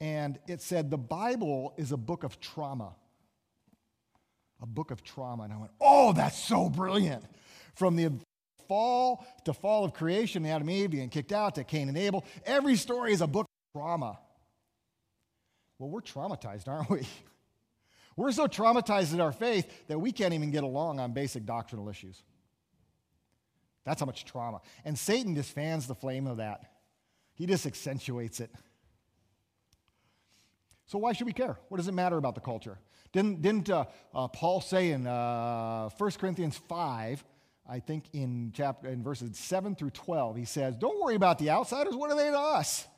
and 0.00 0.38
it 0.48 0.62
said 0.62 0.90
the 0.90 0.96
Bible 0.96 1.74
is 1.76 1.92
a 1.92 1.98
book 1.98 2.24
of 2.24 2.40
trauma. 2.40 2.94
A 4.62 4.66
book 4.66 4.90
of 4.90 5.02
trauma. 5.02 5.44
And 5.44 5.52
I 5.52 5.56
went, 5.56 5.72
oh, 5.80 6.12
that's 6.12 6.38
so 6.38 6.68
brilliant. 6.68 7.24
From 7.74 7.96
the 7.96 8.12
fall 8.68 9.26
to 9.44 9.52
fall 9.52 9.84
of 9.84 9.92
creation, 9.92 10.44
Adam 10.46 10.68
and 10.68 10.76
Eve 10.76 10.90
being 10.90 11.08
kicked 11.08 11.32
out 11.32 11.56
to 11.56 11.64
Cain 11.64 11.88
and 11.88 11.96
Abel, 11.96 12.24
every 12.44 12.76
story 12.76 13.12
is 13.12 13.20
a 13.20 13.26
book 13.26 13.46
of 13.46 13.80
trauma. 13.80 14.18
Well, 15.78 15.88
we're 15.88 16.02
traumatized, 16.02 16.68
aren't 16.68 16.90
we? 16.90 17.06
We're 18.16 18.32
so 18.32 18.46
traumatized 18.46 19.14
in 19.14 19.20
our 19.20 19.32
faith 19.32 19.86
that 19.88 19.98
we 19.98 20.12
can't 20.12 20.34
even 20.34 20.50
get 20.50 20.62
along 20.62 21.00
on 21.00 21.12
basic 21.12 21.46
doctrinal 21.46 21.88
issues. 21.88 22.22
That's 23.86 24.00
how 24.00 24.04
much 24.04 24.26
trauma. 24.26 24.60
And 24.84 24.98
Satan 24.98 25.34
just 25.34 25.52
fans 25.52 25.86
the 25.86 25.94
flame 25.94 26.26
of 26.26 26.36
that, 26.36 26.70
he 27.32 27.46
just 27.46 27.64
accentuates 27.64 28.40
it. 28.40 28.50
So, 30.84 30.98
why 30.98 31.12
should 31.12 31.26
we 31.26 31.32
care? 31.32 31.56
What 31.68 31.78
does 31.78 31.88
it 31.88 31.94
matter 31.94 32.18
about 32.18 32.34
the 32.34 32.40
culture? 32.40 32.78
Didn't, 33.12 33.42
didn't 33.42 33.70
uh, 33.70 33.86
uh, 34.14 34.28
Paul 34.28 34.60
say 34.60 34.90
in 34.90 35.06
uh, 35.06 35.88
1 35.96 36.10
Corinthians 36.12 36.56
5 36.68 37.24
I 37.70 37.78
think 37.78 38.06
in 38.12 38.50
chapter 38.52 38.88
in 38.88 39.04
verses 39.04 39.38
7 39.38 39.76
through 39.76 39.90
12, 39.90 40.36
he 40.36 40.44
says, 40.44 40.76
Don't 40.76 41.00
worry 41.00 41.14
about 41.14 41.38
the 41.38 41.50
outsiders, 41.50 41.94
what 41.94 42.10
are 42.10 42.16
they 42.16 42.28
to 42.28 42.38
us? 42.38 42.88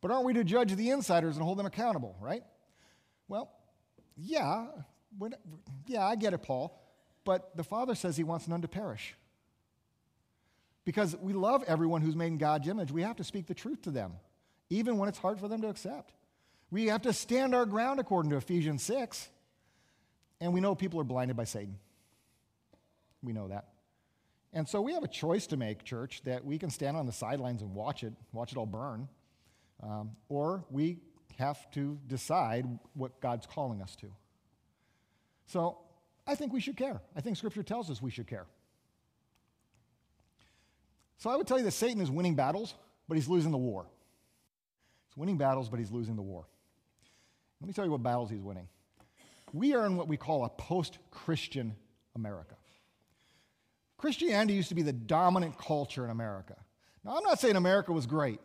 But 0.00 0.10
aren't 0.10 0.24
we 0.24 0.32
to 0.34 0.42
judge 0.42 0.74
the 0.74 0.90
insiders 0.90 1.36
and 1.36 1.44
hold 1.44 1.58
them 1.58 1.66
accountable, 1.66 2.16
right? 2.20 2.42
Well, 3.28 3.52
yeah, 4.16 4.66
yeah, 5.86 6.04
I 6.04 6.16
get 6.16 6.34
it, 6.34 6.42
Paul. 6.42 6.76
But 7.24 7.56
the 7.56 7.62
Father 7.62 7.94
says 7.94 8.16
he 8.16 8.24
wants 8.24 8.48
none 8.48 8.62
to 8.62 8.68
perish. 8.68 9.14
Because 10.84 11.16
we 11.16 11.32
love 11.32 11.62
everyone 11.66 12.02
who's 12.02 12.16
made 12.16 12.26
in 12.26 12.38
God's 12.38 12.66
image. 12.66 12.90
We 12.90 13.02
have 13.02 13.16
to 13.16 13.24
speak 13.24 13.46
the 13.46 13.54
truth 13.54 13.82
to 13.82 13.90
them, 13.92 14.14
even 14.70 14.98
when 14.98 15.08
it's 15.08 15.18
hard 15.18 15.38
for 15.38 15.46
them 15.46 15.62
to 15.62 15.68
accept. 15.68 16.12
We 16.74 16.86
have 16.86 17.02
to 17.02 17.12
stand 17.12 17.54
our 17.54 17.66
ground 17.66 18.00
according 18.00 18.32
to 18.32 18.36
Ephesians 18.36 18.82
6. 18.82 19.28
And 20.40 20.52
we 20.52 20.60
know 20.60 20.74
people 20.74 20.98
are 20.98 21.04
blinded 21.04 21.36
by 21.36 21.44
Satan. 21.44 21.78
We 23.22 23.32
know 23.32 23.46
that. 23.46 23.68
And 24.52 24.68
so 24.68 24.82
we 24.82 24.92
have 24.94 25.04
a 25.04 25.08
choice 25.08 25.46
to 25.46 25.56
make, 25.56 25.84
church, 25.84 26.22
that 26.24 26.44
we 26.44 26.58
can 26.58 26.70
stand 26.70 26.96
on 26.96 27.06
the 27.06 27.12
sidelines 27.12 27.62
and 27.62 27.76
watch 27.76 28.02
it, 28.02 28.12
watch 28.32 28.50
it 28.50 28.58
all 28.58 28.66
burn, 28.66 29.06
um, 29.84 30.16
or 30.28 30.64
we 30.68 30.98
have 31.38 31.70
to 31.70 31.96
decide 32.08 32.66
what 32.94 33.20
God's 33.20 33.46
calling 33.46 33.80
us 33.80 33.94
to. 34.00 34.10
So 35.46 35.78
I 36.26 36.34
think 36.34 36.52
we 36.52 36.58
should 36.58 36.76
care. 36.76 37.00
I 37.14 37.20
think 37.20 37.36
Scripture 37.36 37.62
tells 37.62 37.88
us 37.88 38.02
we 38.02 38.10
should 38.10 38.26
care. 38.26 38.46
So 41.18 41.30
I 41.30 41.36
would 41.36 41.46
tell 41.46 41.58
you 41.58 41.64
that 41.66 41.70
Satan 41.70 42.02
is 42.02 42.10
winning 42.10 42.34
battles, 42.34 42.74
but 43.06 43.14
he's 43.14 43.28
losing 43.28 43.52
the 43.52 43.58
war. 43.58 43.86
He's 45.06 45.16
winning 45.16 45.38
battles, 45.38 45.68
but 45.68 45.78
he's 45.78 45.92
losing 45.92 46.16
the 46.16 46.22
war. 46.22 46.46
Let 47.64 47.68
me 47.68 47.72
tell 47.72 47.86
you 47.86 47.92
what 47.92 48.02
battles 48.02 48.28
he's 48.28 48.42
winning. 48.42 48.68
We 49.54 49.72
are 49.72 49.86
in 49.86 49.96
what 49.96 50.06
we 50.06 50.18
call 50.18 50.44
a 50.44 50.50
post 50.50 50.98
Christian 51.10 51.74
America. 52.14 52.56
Christianity 53.96 54.52
used 54.52 54.68
to 54.68 54.74
be 54.74 54.82
the 54.82 54.92
dominant 54.92 55.56
culture 55.56 56.04
in 56.04 56.10
America. 56.10 56.56
Now, 57.02 57.16
I'm 57.16 57.22
not 57.22 57.40
saying 57.40 57.56
America 57.56 57.90
was 57.90 58.04
great. 58.04 58.38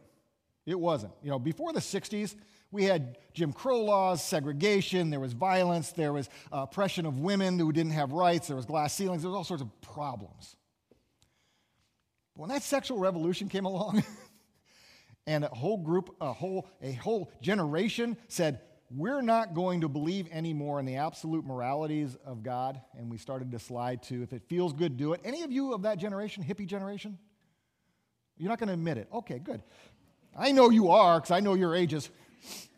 It 0.66 0.80
wasn't. 0.80 1.12
You 1.22 1.32
know, 1.32 1.38
before 1.38 1.74
the 1.74 1.82
60s, 1.82 2.36
we 2.72 2.86
had 2.86 3.18
Jim 3.34 3.52
Crow 3.52 3.84
laws, 3.84 4.24
segregation, 4.24 5.10
there 5.10 5.20
was 5.20 5.34
violence, 5.34 5.92
there 5.92 6.14
was 6.14 6.30
uh, 6.54 6.60
oppression 6.60 7.06
of 7.06 7.20
women 7.20 7.60
who 7.60 7.74
didn't 7.74 7.92
have 7.92 8.14
rights, 8.14 8.48
there 8.48 8.56
was 8.56 8.66
glass 8.66 8.94
ceilings, 8.94 9.24
there 9.24 9.32
was 9.32 9.36
all 9.36 9.44
sorts 9.44 9.62
of 9.62 9.82
problems. 9.82 10.56
But 12.38 12.44
when 12.44 12.50
that 12.52 12.64
sexual 12.64 13.00
revolution 13.00 13.50
came 13.50 13.66
along, 13.66 14.02
and 15.28 15.44
a 15.44 15.50
whole 15.50 15.78
group, 15.78 16.16
a 16.22 16.32
whole, 16.32 16.70
a 16.82 16.94
whole 16.94 17.34
generation 17.42 18.16
said, 18.30 18.62
we're 18.92 19.22
not 19.22 19.54
going 19.54 19.82
to 19.82 19.90
believe 19.90 20.28
anymore 20.32 20.80
in 20.80 20.86
the 20.86 20.96
absolute 20.96 21.46
moralities 21.46 22.18
of 22.26 22.42
God, 22.42 22.82
and 22.98 23.10
we 23.10 23.18
started 23.18 23.52
to 23.52 23.60
slide 23.60 24.02
to 24.04 24.24
if 24.24 24.34
it 24.34 24.44
feels 24.48 24.74
good, 24.74 24.98
do 24.98 25.14
it. 25.14 25.22
Any 25.24 25.44
of 25.44 25.52
you 25.52 25.74
of 25.74 25.84
that 25.84 26.00
generation, 26.00 26.44
hippie 26.44 26.66
generation? 26.66 27.18
You're 28.38 28.50
not 28.50 28.58
going 28.58 28.68
to 28.68 28.74
admit 28.74 28.98
it. 28.98 29.08
Okay, 29.14 29.38
good. 29.38 29.62
I 30.38 30.52
know 30.52 30.70
you 30.70 30.90
are, 30.90 31.20
because 31.20 31.32
I 31.32 31.40
know 31.40 31.54
your 31.54 31.76
ages, 31.76 32.10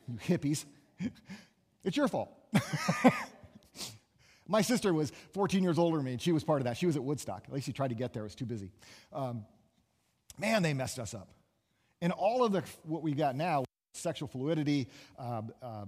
you 0.07 0.15
hippies. 0.15 0.65
it's 1.83 1.95
your 1.95 2.07
fault. 2.07 2.31
My 4.47 4.61
sister 4.61 4.93
was 4.93 5.13
14 5.33 5.63
years 5.63 5.77
older 5.79 5.97
than 5.97 6.05
me, 6.05 6.11
and 6.13 6.21
she 6.21 6.33
was 6.33 6.43
part 6.43 6.59
of 6.59 6.65
that. 6.65 6.75
She 6.75 6.87
was 6.87 6.97
at 6.97 7.03
Woodstock. 7.03 7.43
At 7.47 7.53
least 7.53 7.67
she 7.67 7.71
tried 7.71 7.89
to 7.89 7.95
get 7.95 8.11
there, 8.11 8.23
it 8.23 8.25
was 8.25 8.35
too 8.35 8.45
busy. 8.45 8.71
Um, 9.13 9.45
man, 10.37 10.61
they 10.61 10.73
messed 10.73 10.99
us 10.99 11.13
up. 11.13 11.29
And 12.01 12.11
all 12.11 12.43
of 12.43 12.51
the, 12.51 12.63
what 12.83 13.01
we 13.01 13.13
got 13.13 13.35
now, 13.35 13.63
sexual 13.93 14.27
fluidity, 14.27 14.87
uh, 15.19 15.41
uh, 15.61 15.85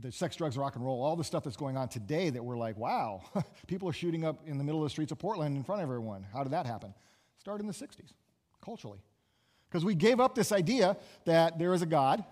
the 0.00 0.10
sex, 0.10 0.36
drugs, 0.36 0.56
rock 0.56 0.76
and 0.76 0.84
roll, 0.84 1.02
all 1.02 1.16
the 1.16 1.24
stuff 1.24 1.44
that's 1.44 1.56
going 1.56 1.76
on 1.76 1.88
today 1.88 2.30
that 2.30 2.42
we're 2.42 2.56
like, 2.56 2.76
wow, 2.76 3.22
people 3.66 3.88
are 3.88 3.92
shooting 3.92 4.24
up 4.24 4.40
in 4.46 4.58
the 4.58 4.64
middle 4.64 4.80
of 4.80 4.86
the 4.86 4.90
streets 4.90 5.12
of 5.12 5.18
Portland 5.18 5.56
in 5.56 5.62
front 5.62 5.80
of 5.80 5.88
everyone. 5.88 6.26
How 6.32 6.42
did 6.42 6.52
that 6.52 6.66
happen? 6.66 6.94
Started 7.38 7.62
in 7.62 7.66
the 7.66 7.74
60s, 7.74 8.12
culturally. 8.62 9.00
Because 9.68 9.84
we 9.84 9.94
gave 9.94 10.20
up 10.20 10.34
this 10.34 10.52
idea 10.52 10.96
that 11.24 11.58
there 11.58 11.74
is 11.74 11.82
a 11.82 11.86
God, 11.86 12.24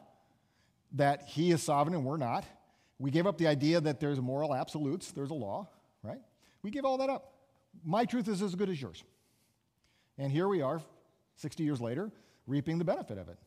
that 0.93 1.23
he 1.23 1.51
is 1.51 1.63
sovereign 1.63 1.95
and 1.95 2.05
we're 2.05 2.17
not. 2.17 2.45
We 2.99 3.11
gave 3.11 3.27
up 3.27 3.39
the 3.39 3.49
idea 3.49 3.81
that 3.81 4.01
there's 4.01 4.21
moral 4.21 4.55
absolutes, 4.55 5.11
there's 5.11 5.31
a 5.31 5.35
law, 5.35 5.69
right? 6.03 6.21
We 6.63 6.71
give 6.71 6.85
all 6.85 6.99
that 6.99 7.11
up. 7.11 7.33
My 7.85 8.05
truth 8.05 8.29
is 8.29 8.43
as 8.43 8.55
good 8.55 8.69
as 8.69 8.81
yours. 8.81 9.03
And 10.19 10.31
here 10.31 10.47
we 10.47 10.63
are, 10.63 10.81
60 11.37 11.65
years 11.65 11.81
later, 11.81 12.13
reaping 12.47 12.79
the 12.79 12.85
benefit 12.85 13.19
of 13.19 13.29
it. 13.29 13.39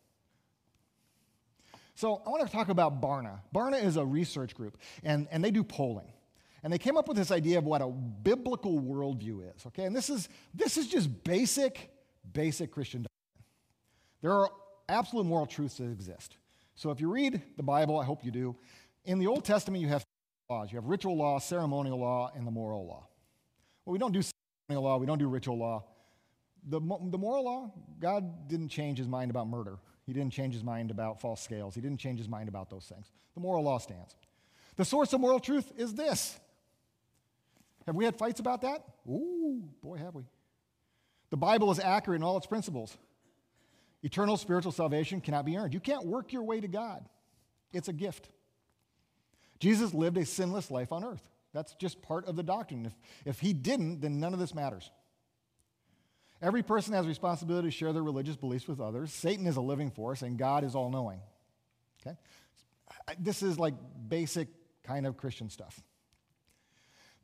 So 1.95 2.21
I 2.25 2.29
want 2.29 2.45
to 2.45 2.51
talk 2.51 2.69
about 2.69 3.01
Barna. 3.01 3.39
Barna 3.53 3.81
is 3.81 3.95
a 3.95 4.05
research 4.05 4.53
group, 4.53 4.77
and, 5.03 5.27
and 5.31 5.43
they 5.43 5.51
do 5.51 5.63
polling. 5.63 6.11
And 6.61 6.73
they 6.73 6.77
came 6.77 6.97
up 6.97 7.07
with 7.07 7.15
this 7.15 7.31
idea 7.31 7.57
of 7.57 7.63
what 7.63 7.81
a 7.81 7.87
biblical 7.87 8.79
worldview 8.79 9.55
is, 9.55 9.65
okay? 9.67 9.85
And 9.85 9.95
this 9.95 10.09
is, 10.09 10.27
this 10.53 10.77
is 10.77 10.87
just 10.87 11.23
basic, 11.23 11.91
basic 12.33 12.71
Christian 12.71 13.03
doctrine. 13.03 13.45
There 14.21 14.33
are 14.33 14.49
absolute 14.89 15.25
moral 15.25 15.45
truths 15.45 15.77
that 15.77 15.91
exist. 15.91 16.37
So 16.75 16.91
if 16.91 16.99
you 16.99 17.09
read 17.09 17.41
the 17.55 17.63
Bible, 17.63 17.99
I 17.99 18.03
hope 18.03 18.25
you 18.25 18.31
do, 18.31 18.55
in 19.05 19.19
the 19.19 19.27
Old 19.27 19.45
Testament 19.45 19.81
you 19.81 19.87
have 19.89 20.03
laws. 20.49 20.71
You 20.71 20.77
have 20.77 20.85
ritual 20.85 21.15
law, 21.15 21.39
ceremonial 21.39 21.99
law, 21.99 22.31
and 22.35 22.45
the 22.45 22.51
moral 22.51 22.85
law. 22.85 23.07
Well, 23.85 23.93
we 23.93 23.99
don't 23.99 24.11
do 24.11 24.21
ceremonial 24.67 24.83
law, 24.89 24.97
we 24.97 25.05
don't 25.05 25.19
do 25.19 25.27
ritual 25.27 25.57
law. 25.57 25.85
The, 26.67 26.79
the 26.79 27.17
moral 27.17 27.45
law, 27.45 27.71
God 27.99 28.49
didn't 28.49 28.69
change 28.69 28.97
his 28.97 29.07
mind 29.07 29.29
about 29.29 29.47
murder. 29.47 29.77
He 30.05 30.13
didn't 30.13 30.33
change 30.33 30.53
his 30.53 30.63
mind 30.63 30.91
about 30.91 31.19
false 31.19 31.41
scales. 31.41 31.75
He 31.75 31.81
didn't 31.81 31.99
change 31.99 32.19
his 32.19 32.29
mind 32.29 32.47
about 32.47 32.69
those 32.69 32.85
things. 32.85 33.11
The 33.33 33.41
moral 33.41 33.63
law 33.63 33.79
stands. 33.79 34.15
The 34.75 34.85
source 34.85 35.13
of 35.13 35.21
moral 35.21 35.39
truth 35.39 35.71
is 35.77 35.93
this. 35.93 36.37
Have 37.85 37.95
we 37.95 38.05
had 38.05 38.17
fights 38.17 38.39
about 38.39 38.61
that? 38.61 38.83
Ooh, 39.09 39.63
boy, 39.81 39.97
have 39.97 40.15
we. 40.15 40.23
The 41.29 41.37
Bible 41.37 41.71
is 41.71 41.79
accurate 41.79 42.19
in 42.19 42.23
all 42.23 42.37
its 42.37 42.47
principles. 42.47 42.97
Eternal 44.03 44.37
spiritual 44.37 44.71
salvation 44.71 45.21
cannot 45.21 45.45
be 45.45 45.57
earned. 45.57 45.73
You 45.73 45.79
can't 45.79 46.05
work 46.05 46.31
your 46.31 46.43
way 46.43 46.61
to 46.61 46.67
God, 46.67 47.03
it's 47.73 47.87
a 47.87 47.93
gift. 47.93 48.29
Jesus 49.59 49.93
lived 49.93 50.17
a 50.17 50.25
sinless 50.25 50.69
life 50.69 50.91
on 50.91 51.03
earth. 51.03 51.23
That's 51.53 51.73
just 51.75 52.01
part 52.01 52.25
of 52.25 52.35
the 52.35 52.43
doctrine. 52.43 52.85
If, 52.85 52.93
if 53.23 53.39
he 53.39 53.53
didn't, 53.53 54.01
then 54.01 54.19
none 54.19 54.33
of 54.33 54.39
this 54.39 54.53
matters. 54.53 54.91
Every 56.45 56.61
person 56.61 56.93
has 56.93 57.05
a 57.05 57.07
responsibility 57.07 57.69
to 57.69 57.71
share 57.71 57.91
their 57.91 58.03
religious 58.03 58.35
beliefs 58.35 58.67
with 58.67 58.79
others. 58.79 59.11
Satan 59.11 59.47
is 59.47 59.57
a 59.57 59.61
living 59.61 59.89
force, 59.89 60.21
and 60.21 60.37
God 60.37 60.63
is 60.63 60.75
all 60.75 60.91
knowing. 60.91 61.19
Okay? 62.05 62.15
This 63.17 63.41
is 63.41 63.57
like 63.57 63.73
basic 64.07 64.49
kind 64.83 65.07
of 65.07 65.17
Christian 65.17 65.49
stuff. 65.49 65.81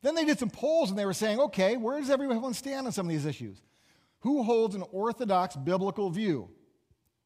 Then 0.02 0.16
they 0.16 0.26
did 0.26 0.40
some 0.40 0.50
polls 0.50 0.90
and 0.90 0.98
they 0.98 1.06
were 1.06 1.14
saying, 1.14 1.40
okay, 1.40 1.78
where 1.78 2.00
does 2.00 2.10
everyone 2.10 2.56
stand 2.56 2.88
on 2.88 2.92
some 2.92 3.06
of 3.06 3.12
these 3.12 3.28
issues? 3.28 3.62
Who 4.22 4.42
holds 4.42 4.74
an 4.74 4.84
orthodox 4.92 5.56
biblical 5.56 6.10
view? 6.10 6.50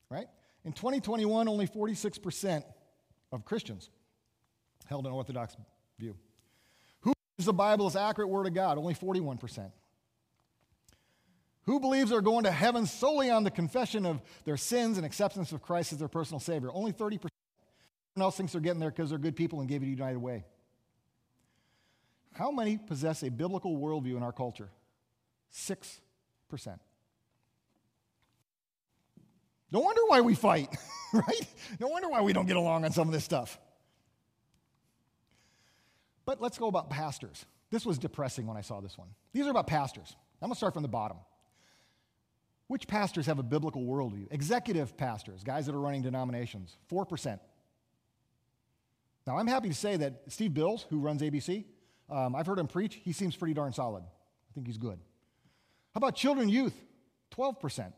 Right? 0.09 0.27
In 0.65 0.73
2021, 0.73 1.47
only 1.47 1.65
46% 1.65 2.65
of 3.31 3.45
Christians 3.45 3.89
held 4.85 5.05
an 5.05 5.13
orthodox 5.13 5.55
view. 5.97 6.17
Who 6.99 7.13
believes 7.37 7.45
the 7.45 7.53
Bible 7.53 7.87
is 7.87 7.95
accurate 7.95 8.27
word 8.27 8.47
of 8.47 8.53
God? 8.53 8.77
Only 8.77 8.95
41%. 8.95 9.71
Who 11.65 11.79
believes 11.79 12.11
they're 12.11 12.21
going 12.21 12.43
to 12.43 12.51
heaven 12.51 12.85
solely 12.85 13.31
on 13.31 13.43
the 13.43 13.51
confession 13.51 14.05
of 14.05 14.21
their 14.43 14.57
sins 14.57 14.97
and 14.97 15.05
acceptance 15.05 15.51
of 15.51 15.61
Christ 15.61 15.93
as 15.93 15.99
their 15.99 16.07
personal 16.07 16.39
Savior? 16.39 16.69
Only 16.71 16.93
30%. 16.93 17.15
Everyone 17.15 17.31
else 18.17 18.37
thinks 18.37 18.51
they're 18.51 18.61
getting 18.61 18.79
there 18.79 18.91
because 18.91 19.09
they're 19.09 19.19
good 19.19 19.35
people 19.35 19.59
and 19.59 19.67
gave 19.67 19.81
it 19.81 19.87
a 19.87 19.89
united 19.89 20.19
way. 20.19 20.45
How 22.33 22.51
many 22.51 22.77
possess 22.77 23.23
a 23.23 23.29
biblical 23.29 23.77
worldview 23.77 24.15
in 24.15 24.23
our 24.23 24.31
culture? 24.31 24.69
6%. 25.53 25.99
No 29.71 29.79
wonder 29.79 30.01
why 30.07 30.21
we 30.21 30.35
fight, 30.35 30.69
right? 31.13 31.47
No 31.79 31.87
wonder 31.87 32.09
why 32.09 32.21
we 32.21 32.31
don't 32.31 32.45
get 32.45 32.57
along 32.57 32.85
on 32.85 32.91
some 32.91 33.07
of 33.07 33.13
this 33.13 33.23
stuff. 33.23 33.59
But 36.25 36.41
let's 36.41 36.57
go 36.57 36.67
about 36.67 36.89
pastors. 36.89 37.45
This 37.71 37.85
was 37.85 37.97
depressing 37.97 38.45
when 38.45 38.57
I 38.57 38.61
saw 38.61 38.81
this 38.81 38.97
one. 38.97 39.07
These 39.33 39.47
are 39.47 39.51
about 39.51 39.67
pastors. 39.67 40.15
I'm 40.41 40.47
going 40.47 40.53
to 40.53 40.57
start 40.57 40.73
from 40.73 40.83
the 40.83 40.89
bottom. 40.89 41.17
Which 42.67 42.87
pastors 42.87 43.27
have 43.27 43.37
a 43.37 43.43
biblical 43.43 43.83
worldview? 43.83 44.27
Executive 44.31 44.97
pastors, 44.97 45.43
guys 45.43 45.67
that 45.67 45.75
are 45.75 45.79
running 45.79 46.01
denominations, 46.01 46.77
4%. 46.91 47.39
Now, 49.27 49.37
I'm 49.37 49.47
happy 49.47 49.69
to 49.69 49.75
say 49.75 49.97
that 49.97 50.21
Steve 50.29 50.53
Bills, 50.53 50.85
who 50.89 50.99
runs 50.99 51.21
ABC, 51.21 51.65
um, 52.09 52.35
I've 52.35 52.45
heard 52.45 52.59
him 52.59 52.67
preach. 52.67 52.95
He 53.03 53.11
seems 53.11 53.35
pretty 53.35 53.53
darn 53.53 53.73
solid. 53.73 54.03
I 54.03 54.53
think 54.53 54.67
he's 54.67 54.77
good. 54.77 54.99
How 55.93 55.97
about 55.97 56.15
children, 56.15 56.49
youth? 56.49 56.75
12%. 57.35 57.91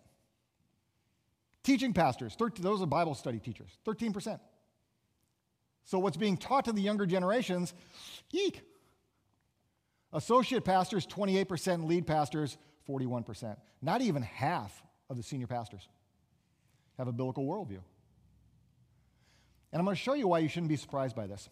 Teaching 1.63 1.93
pastors, 1.93 2.33
13, 2.35 2.63
those 2.63 2.81
are 2.81 2.85
Bible 2.85 3.13
study 3.13 3.39
teachers, 3.39 3.77
13%. 3.85 4.39
So, 5.83 5.99
what's 5.99 6.17
being 6.17 6.37
taught 6.37 6.65
to 6.65 6.71
the 6.71 6.81
younger 6.81 7.05
generations, 7.05 7.73
eek. 8.31 8.61
Associate 10.13 10.63
pastors, 10.63 11.05
28%, 11.05 11.85
lead 11.85 12.07
pastors, 12.07 12.57
41%. 12.87 13.57
Not 13.81 14.01
even 14.01 14.21
half 14.21 14.83
of 15.09 15.17
the 15.17 15.23
senior 15.23 15.47
pastors 15.47 15.87
have 16.97 17.07
a 17.07 17.11
biblical 17.11 17.45
worldview. 17.45 17.79
And 19.71 19.79
I'm 19.79 19.85
going 19.85 19.95
to 19.95 20.01
show 20.01 20.13
you 20.13 20.27
why 20.27 20.39
you 20.39 20.47
shouldn't 20.47 20.69
be 20.69 20.77
surprised 20.77 21.15
by 21.15 21.27
this. 21.27 21.49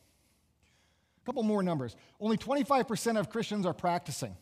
A 1.21 1.25
couple 1.25 1.43
more 1.43 1.61
numbers. 1.63 1.95
Only 2.19 2.37
25% 2.37 3.19
of 3.19 3.29
Christians 3.29 3.65
are 3.65 3.73
practicing. 3.73 4.35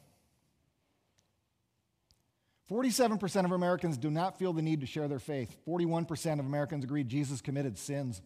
47% 2.70 3.46
of 3.46 3.52
Americans 3.52 3.98
do 3.98 4.10
not 4.10 4.40
feel 4.40 4.54
the 4.54 4.62
need 4.62 4.82
to 4.82 4.88
share 4.88 5.08
their 5.08 5.20
faith. 5.20 5.56
41% 5.68 6.40
of 6.40 6.46
Americans 6.46 6.84
agree 6.84 7.04
Jesus 7.04 7.42
committed 7.42 7.78
sins. 7.78 8.22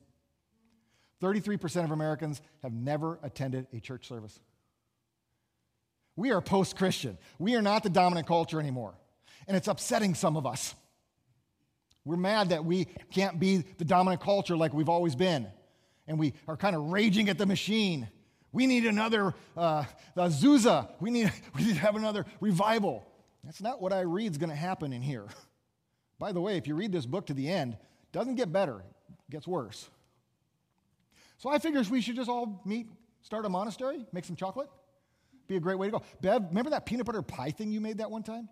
33% 1.22 1.84
of 1.84 1.92
Americans 1.92 2.42
have 2.62 2.74
never 2.74 3.20
attended 3.24 3.68
a 3.74 3.80
church 3.80 4.08
service. 4.08 4.40
We 6.18 6.32
are 6.32 6.42
post 6.42 6.76
Christian. 6.76 7.18
We 7.40 7.56
are 7.56 7.62
not 7.62 7.84
the 7.84 7.90
dominant 7.90 8.28
culture 8.28 8.60
anymore. 8.60 8.96
And 9.48 9.56
it's 9.56 9.70
upsetting 9.70 10.16
some 10.16 10.36
of 10.36 10.46
us. 10.46 10.76
We're 12.04 12.18
mad 12.18 12.50
that 12.50 12.66
we 12.66 12.86
can't 13.12 13.40
be 13.40 13.58
the 13.78 13.86
dominant 13.86 14.22
culture 14.22 14.58
like 14.58 14.74
we've 14.74 14.90
always 14.90 15.16
been. 15.16 15.48
And 16.08 16.18
we 16.18 16.34
are 16.48 16.58
kind 16.58 16.76
of 16.76 16.84
raging 16.84 17.30
at 17.30 17.38
the 17.38 17.46
machine. 17.46 18.10
We 18.52 18.66
need 18.66 18.86
another 18.86 19.36
uh, 19.56 19.84
Azusa. 20.18 20.90
We 21.00 21.12
need, 21.12 21.32
we 21.56 21.66
need 21.66 21.76
to 21.76 21.82
have 21.82 21.96
another 21.96 22.26
revival. 22.42 23.08
That's 23.44 23.62
not 23.62 23.82
what 23.82 23.94
I 23.94 24.02
read 24.02 24.32
is 24.32 24.38
going 24.38 24.50
to 24.50 24.56
happen 24.56 24.94
in 24.94 25.02
here. 25.02 25.28
By 26.20 26.32
the 26.32 26.42
way, 26.42 26.58
if 26.58 26.66
you 26.66 26.76
read 26.76 26.92
this 26.92 27.06
book 27.06 27.28
to 27.28 27.34
the 27.36 27.48
end, 27.48 27.74
it 27.74 28.12
doesn't 28.12 28.36
get 28.36 28.52
better, 28.52 28.80
it 28.80 29.32
gets 29.32 29.48
worse. 29.48 29.88
So 31.38 31.52
I 31.52 31.60
figures 31.60 31.92
we 31.92 32.02
should 32.02 32.16
just 32.16 32.30
all 32.30 32.64
meet, 32.66 32.88
start 33.22 33.46
a 33.46 33.50
monastery, 33.50 34.04
make 34.12 34.26
some 34.26 34.36
chocolate. 34.36 34.70
Be 35.48 35.56
a 35.56 35.60
great 35.60 35.78
way 35.78 35.88
to 35.88 35.92
go. 35.92 36.02
Bev, 36.22 36.46
remember 36.50 36.72
that 36.72 36.86
peanut 36.86 37.06
butter 37.06 37.22
pie 37.22 37.52
thing 37.52 37.72
you 37.72 37.82
made 37.82 38.00
that 38.00 38.12
one 38.12 38.24
time? 38.24 38.50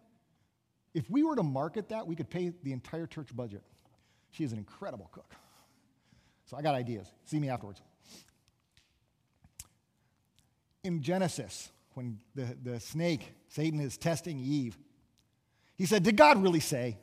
If 0.94 1.10
we 1.10 1.24
were 1.24 1.36
to 1.36 1.44
market 1.44 1.90
that, 1.90 2.08
we 2.08 2.16
could 2.16 2.30
pay 2.30 2.54
the 2.64 2.72
entire 2.72 3.06
church 3.06 3.36
budget. 3.36 3.64
She 4.32 4.44
is 4.44 4.52
an 4.52 4.58
incredible 4.58 5.10
cook. 5.12 5.34
So 6.46 6.56
I 6.56 6.62
got 6.62 6.76
ideas. 6.76 7.12
See 7.26 7.40
me 7.40 7.50
afterwards. 7.50 7.82
In 10.84 11.02
Genesis, 11.02 11.70
when 11.96 12.20
the, 12.36 12.56
the 12.64 12.80
snake, 12.80 13.34
Satan, 13.50 13.80
is 13.80 13.98
testing 13.98 14.40
Eve, 14.40 14.78
he 15.78 15.86
said, 15.86 16.04
Did 16.04 16.16
God 16.16 16.42
really 16.42 16.60
say? 16.60 16.98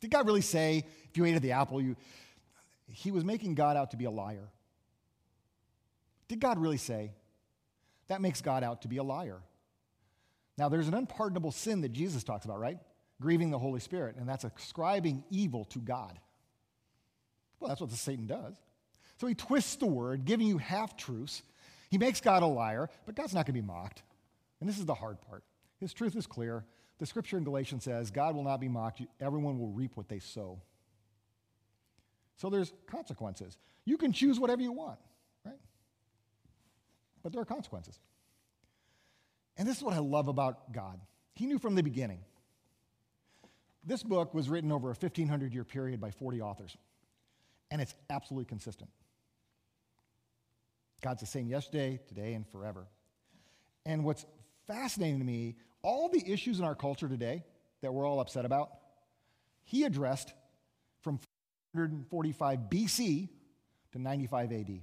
Did 0.00 0.10
God 0.10 0.26
really 0.26 0.40
say, 0.42 0.84
if 1.08 1.16
you 1.16 1.24
ate 1.24 1.36
of 1.36 1.42
the 1.42 1.52
apple, 1.52 1.80
you. 1.80 1.96
He 2.88 3.10
was 3.10 3.24
making 3.24 3.54
God 3.54 3.76
out 3.76 3.92
to 3.92 3.96
be 3.96 4.04
a 4.04 4.10
liar. 4.10 4.50
Did 6.28 6.40
God 6.40 6.58
really 6.58 6.76
say? 6.76 7.12
That 8.12 8.20
makes 8.20 8.42
God 8.42 8.62
out 8.62 8.82
to 8.82 8.88
be 8.88 8.98
a 8.98 9.02
liar. 9.02 9.38
Now, 10.58 10.68
there's 10.68 10.86
an 10.86 10.92
unpardonable 10.92 11.50
sin 11.50 11.80
that 11.80 11.94
Jesus 11.94 12.22
talks 12.22 12.44
about, 12.44 12.60
right? 12.60 12.76
Grieving 13.22 13.50
the 13.50 13.58
Holy 13.58 13.80
Spirit, 13.80 14.16
and 14.18 14.28
that's 14.28 14.44
ascribing 14.44 15.24
evil 15.30 15.64
to 15.70 15.78
God. 15.78 16.18
Well, 17.58 17.68
that's 17.68 17.80
what 17.80 17.88
the 17.88 17.96
Satan 17.96 18.26
does. 18.26 18.52
So 19.18 19.26
he 19.26 19.34
twists 19.34 19.76
the 19.76 19.86
word, 19.86 20.26
giving 20.26 20.46
you 20.46 20.58
half 20.58 20.94
truths. 20.94 21.42
He 21.88 21.96
makes 21.96 22.20
God 22.20 22.42
a 22.42 22.46
liar, 22.46 22.90
but 23.06 23.14
God's 23.14 23.32
not 23.32 23.46
going 23.46 23.54
to 23.54 23.62
be 23.62 23.66
mocked. 23.66 24.02
And 24.60 24.68
this 24.68 24.78
is 24.78 24.84
the 24.84 24.92
hard 24.92 25.16
part. 25.22 25.42
His 25.80 25.94
truth 25.94 26.14
is 26.14 26.26
clear. 26.26 26.66
The 26.98 27.06
scripture 27.06 27.38
in 27.38 27.44
Galatians 27.44 27.82
says, 27.82 28.10
God 28.10 28.34
will 28.34 28.44
not 28.44 28.60
be 28.60 28.68
mocked. 28.68 29.00
Everyone 29.22 29.58
will 29.58 29.70
reap 29.70 29.92
what 29.94 30.10
they 30.10 30.18
sow. 30.18 30.60
So 32.36 32.50
there's 32.50 32.74
consequences. 32.86 33.56
You 33.86 33.96
can 33.96 34.12
choose 34.12 34.38
whatever 34.38 34.60
you 34.60 34.72
want 34.72 34.98
but 37.22 37.32
there 37.32 37.40
are 37.40 37.46
consequences. 37.46 37.98
And 39.56 39.68
this 39.68 39.76
is 39.76 39.82
what 39.82 39.94
I 39.94 39.98
love 39.98 40.28
about 40.28 40.72
God. 40.72 41.00
He 41.34 41.46
knew 41.46 41.58
from 41.58 41.74
the 41.74 41.82
beginning. 41.82 42.20
This 43.84 44.02
book 44.02 44.32
was 44.32 44.48
written 44.48 44.70
over 44.70 44.88
a 44.88 44.94
1,500 44.94 45.52
year 45.52 45.64
period 45.64 46.00
by 46.00 46.10
40 46.10 46.40
authors, 46.40 46.76
and 47.70 47.80
it's 47.80 47.94
absolutely 48.10 48.46
consistent. 48.46 48.90
God's 51.00 51.20
the 51.20 51.26
same 51.26 51.48
yesterday, 51.48 51.98
today, 52.06 52.34
and 52.34 52.46
forever. 52.46 52.86
And 53.84 54.04
what's 54.04 54.24
fascinating 54.68 55.18
to 55.18 55.24
me, 55.24 55.56
all 55.82 56.08
the 56.08 56.22
issues 56.30 56.60
in 56.60 56.64
our 56.64 56.76
culture 56.76 57.08
today 57.08 57.44
that 57.80 57.92
we're 57.92 58.06
all 58.06 58.20
upset 58.20 58.44
about, 58.44 58.70
he 59.64 59.82
addressed 59.82 60.32
from 61.02 61.18
445 61.74 62.58
BC 62.70 63.28
to 63.92 63.98
95 63.98 64.52
AD. 64.52 64.80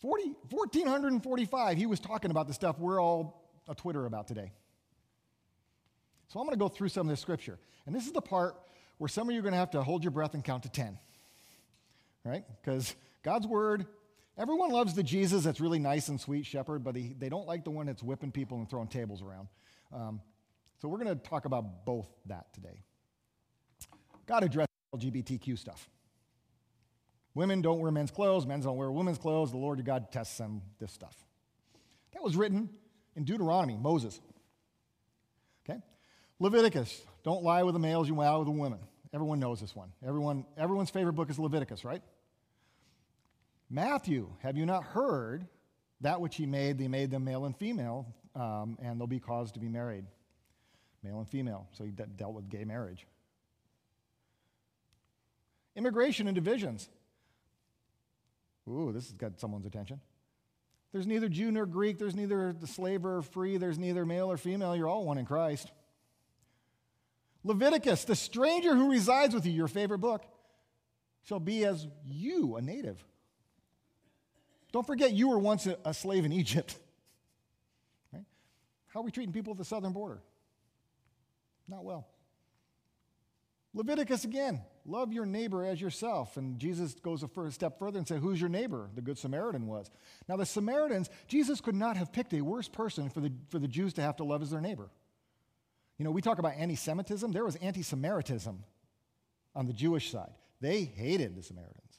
40, 0.00 0.24
1445, 0.50 1.76
he 1.76 1.86
was 1.86 1.98
talking 2.00 2.30
about 2.30 2.46
the 2.46 2.54
stuff 2.54 2.78
we're 2.78 3.02
all 3.02 3.50
a 3.68 3.74
Twitter 3.74 4.06
about 4.06 4.28
today. 4.28 4.52
So 6.28 6.38
I'm 6.38 6.46
going 6.46 6.56
to 6.56 6.62
go 6.62 6.68
through 6.68 6.88
some 6.88 7.06
of 7.06 7.10
this 7.10 7.20
scripture. 7.20 7.58
And 7.86 7.94
this 7.94 8.06
is 8.06 8.12
the 8.12 8.20
part 8.20 8.54
where 8.98 9.08
some 9.08 9.28
of 9.28 9.34
you 9.34 9.40
are 9.40 9.42
going 9.42 9.52
to 9.52 9.58
have 9.58 9.70
to 9.72 9.82
hold 9.82 10.04
your 10.04 10.10
breath 10.10 10.34
and 10.34 10.44
count 10.44 10.64
to 10.64 10.68
10. 10.68 10.98
Right? 12.24 12.44
Because 12.60 12.94
God's 13.22 13.46
word, 13.46 13.86
everyone 14.36 14.70
loves 14.70 14.94
the 14.94 15.02
Jesus 15.02 15.44
that's 15.44 15.60
really 15.60 15.78
nice 15.78 16.08
and 16.08 16.20
sweet 16.20 16.46
shepherd, 16.46 16.84
but 16.84 16.94
he, 16.96 17.14
they 17.18 17.28
don't 17.28 17.46
like 17.46 17.64
the 17.64 17.70
one 17.70 17.86
that's 17.86 18.02
whipping 18.02 18.30
people 18.30 18.58
and 18.58 18.68
throwing 18.68 18.88
tables 18.88 19.22
around. 19.22 19.48
Um, 19.92 20.20
so 20.80 20.88
we're 20.88 21.02
going 21.02 21.16
to 21.16 21.28
talk 21.28 21.44
about 21.44 21.84
both 21.86 22.08
that 22.26 22.52
today. 22.52 22.82
God 24.26 24.44
addressed 24.44 24.70
LGBTQ 24.94 25.58
stuff. 25.58 25.88
Women 27.34 27.62
don't 27.62 27.80
wear 27.80 27.90
men's 27.90 28.10
clothes, 28.10 28.46
men 28.46 28.60
don't 28.60 28.76
wear 28.76 28.90
women's 28.90 29.18
clothes. 29.18 29.50
The 29.50 29.58
Lord 29.58 29.78
your 29.78 29.84
God 29.84 30.10
tests 30.10 30.36
them, 30.38 30.62
this 30.78 30.92
stuff. 30.92 31.16
That 32.14 32.22
was 32.22 32.36
written 32.36 32.68
in 33.16 33.24
Deuteronomy, 33.24 33.76
Moses. 33.76 34.20
Okay? 35.68 35.80
Leviticus, 36.40 37.02
don't 37.22 37.42
lie 37.42 37.62
with 37.62 37.74
the 37.74 37.78
males, 37.78 38.08
you 38.08 38.14
lie 38.14 38.36
with 38.36 38.46
the 38.46 38.52
women. 38.52 38.80
Everyone 39.12 39.40
knows 39.40 39.60
this 39.60 39.74
one. 39.74 39.92
Everyone, 40.06 40.44
everyone's 40.56 40.90
favorite 40.90 41.14
book 41.14 41.30
is 41.30 41.38
Leviticus, 41.38 41.84
right? 41.84 42.02
Matthew, 43.70 44.30
have 44.40 44.56
you 44.56 44.66
not 44.66 44.82
heard 44.82 45.46
that 46.00 46.20
which 46.20 46.36
he 46.36 46.46
made? 46.46 46.78
They 46.78 46.88
made 46.88 47.10
them 47.10 47.24
male 47.24 47.44
and 47.44 47.56
female, 47.56 48.06
um, 48.34 48.78
and 48.82 48.98
they'll 48.98 49.06
be 49.06 49.20
caused 49.20 49.54
to 49.54 49.60
be 49.60 49.68
married. 49.68 50.04
Male 51.02 51.18
and 51.18 51.28
female. 51.28 51.68
So 51.72 51.84
he 51.84 51.90
de- 51.90 52.06
dealt 52.06 52.34
with 52.34 52.48
gay 52.48 52.64
marriage. 52.64 53.06
Immigration 55.76 56.26
and 56.26 56.34
divisions. 56.34 56.88
Ooh, 58.68 58.92
this 58.92 59.08
has 59.08 59.12
got 59.16 59.40
someone's 59.40 59.66
attention. 59.66 60.00
There's 60.92 61.06
neither 61.06 61.28
Jew 61.28 61.50
nor 61.50 61.66
Greek, 61.66 61.98
there's 61.98 62.14
neither 62.14 62.54
the 62.58 62.66
slave 62.66 63.04
or 63.04 63.22
free, 63.22 63.56
there's 63.56 63.78
neither 63.78 64.06
male 64.06 64.30
or 64.30 64.36
female, 64.36 64.74
you're 64.74 64.88
all 64.88 65.04
one 65.04 65.18
in 65.18 65.26
Christ. 65.26 65.70
Leviticus, 67.44 68.04
the 68.04 68.16
stranger 68.16 68.74
who 68.74 68.90
resides 68.90 69.34
with 69.34 69.46
you, 69.46 69.52
your 69.52 69.68
favorite 69.68 69.98
book, 69.98 70.24
shall 71.24 71.40
be 71.40 71.64
as 71.64 71.86
you, 72.04 72.56
a 72.56 72.62
native. 72.62 73.02
Don't 74.72 74.86
forget, 74.86 75.12
you 75.12 75.28
were 75.28 75.38
once 75.38 75.66
a, 75.84 75.94
slave 75.94 76.24
in 76.24 76.32
Egypt. 76.32 76.78
Right? 78.12 78.24
How 78.86 79.00
are 79.00 79.02
we 79.02 79.10
treating 79.10 79.34
people 79.34 79.52
at 79.52 79.58
the 79.58 79.64
southern 79.66 79.92
border? 79.92 80.22
Not 81.68 81.84
well. 81.84 82.08
Leviticus 83.74 84.24
again, 84.24 84.62
love 84.88 85.12
your 85.12 85.26
neighbor 85.26 85.64
as 85.64 85.80
yourself. 85.80 86.36
And 86.36 86.58
Jesus 86.58 86.94
goes 86.94 87.22
a 87.22 87.50
step 87.50 87.78
further 87.78 87.98
and 87.98 88.08
says, 88.08 88.20
Who's 88.20 88.40
your 88.40 88.50
neighbor? 88.50 88.88
The 88.94 89.02
Good 89.02 89.18
Samaritan 89.18 89.66
was. 89.66 89.90
Now, 90.28 90.36
the 90.36 90.46
Samaritans, 90.46 91.10
Jesus 91.28 91.60
could 91.60 91.74
not 91.74 91.96
have 91.96 92.12
picked 92.12 92.32
a 92.32 92.40
worse 92.40 92.68
person 92.68 93.10
for 93.10 93.20
the, 93.20 93.32
for 93.48 93.58
the 93.58 93.68
Jews 93.68 93.92
to 93.94 94.02
have 94.02 94.16
to 94.16 94.24
love 94.24 94.42
as 94.42 94.50
their 94.50 94.60
neighbor. 94.60 94.88
You 95.98 96.04
know, 96.04 96.10
we 96.10 96.22
talk 96.22 96.38
about 96.38 96.54
anti 96.56 96.76
Semitism, 96.76 97.32
there 97.32 97.44
was 97.44 97.56
anti 97.56 97.82
Samaritism 97.82 98.56
on 99.54 99.66
the 99.66 99.72
Jewish 99.72 100.10
side. 100.10 100.32
They 100.60 100.82
hated 100.82 101.36
the 101.36 101.42
Samaritans. 101.42 101.98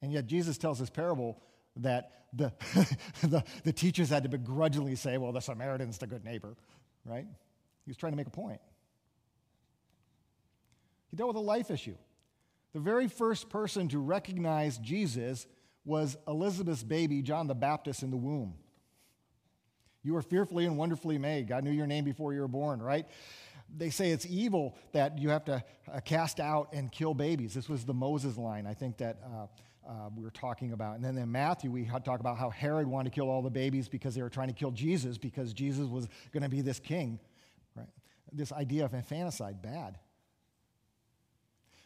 And 0.00 0.12
yet, 0.12 0.26
Jesus 0.26 0.58
tells 0.58 0.78
this 0.78 0.90
parable 0.90 1.40
that 1.76 2.24
the, 2.32 2.52
the, 3.22 3.44
the 3.64 3.72
teachers 3.72 4.08
had 4.08 4.24
to 4.24 4.28
begrudgingly 4.28 4.96
say, 4.96 5.18
Well, 5.18 5.32
the 5.32 5.40
Samaritan's 5.40 5.98
the 5.98 6.06
good 6.06 6.24
neighbor, 6.24 6.56
right? 7.04 7.26
He 7.84 7.90
was 7.90 7.96
trying 7.96 8.12
to 8.12 8.16
make 8.16 8.26
a 8.26 8.30
point. 8.30 8.60
He 11.12 11.16
dealt 11.16 11.28
with 11.28 11.36
a 11.36 11.40
life 11.40 11.70
issue. 11.70 11.94
The 12.72 12.80
very 12.80 13.06
first 13.06 13.50
person 13.50 13.86
to 13.88 13.98
recognize 13.98 14.78
Jesus 14.78 15.46
was 15.84 16.16
Elizabeth's 16.26 16.82
baby, 16.82 17.20
John 17.20 17.48
the 17.48 17.54
Baptist, 17.54 18.02
in 18.02 18.10
the 18.10 18.16
womb. 18.16 18.54
You 20.02 20.14
were 20.14 20.22
fearfully 20.22 20.64
and 20.64 20.78
wonderfully 20.78 21.18
made. 21.18 21.48
God 21.48 21.64
knew 21.64 21.70
your 21.70 21.86
name 21.86 22.04
before 22.04 22.32
you 22.32 22.40
were 22.40 22.48
born, 22.48 22.80
right? 22.80 23.06
They 23.76 23.90
say 23.90 24.10
it's 24.10 24.24
evil 24.24 24.74
that 24.92 25.18
you 25.18 25.28
have 25.28 25.44
to 25.44 25.62
uh, 25.92 26.00
cast 26.00 26.40
out 26.40 26.70
and 26.72 26.90
kill 26.90 27.12
babies. 27.12 27.52
This 27.52 27.68
was 27.68 27.84
the 27.84 27.94
Moses 27.94 28.38
line, 28.38 28.66
I 28.66 28.72
think, 28.72 28.96
that 28.96 29.18
uh, 29.22 29.46
uh, 29.86 30.08
we 30.16 30.24
were 30.24 30.30
talking 30.30 30.72
about. 30.72 30.96
And 30.96 31.04
then 31.04 31.18
in 31.18 31.30
Matthew, 31.30 31.70
we 31.70 31.84
talk 32.04 32.20
about 32.20 32.38
how 32.38 32.48
Herod 32.48 32.86
wanted 32.86 33.12
to 33.12 33.14
kill 33.14 33.28
all 33.28 33.42
the 33.42 33.50
babies 33.50 33.86
because 33.86 34.14
they 34.14 34.22
were 34.22 34.30
trying 34.30 34.48
to 34.48 34.54
kill 34.54 34.70
Jesus 34.70 35.18
because 35.18 35.52
Jesus 35.52 35.88
was 35.88 36.08
going 36.32 36.42
to 36.42 36.48
be 36.48 36.62
this 36.62 36.80
king, 36.80 37.20
right? 37.76 37.88
This 38.32 38.50
idea 38.50 38.86
of 38.86 38.94
infanticide, 38.94 39.60
bad. 39.60 39.98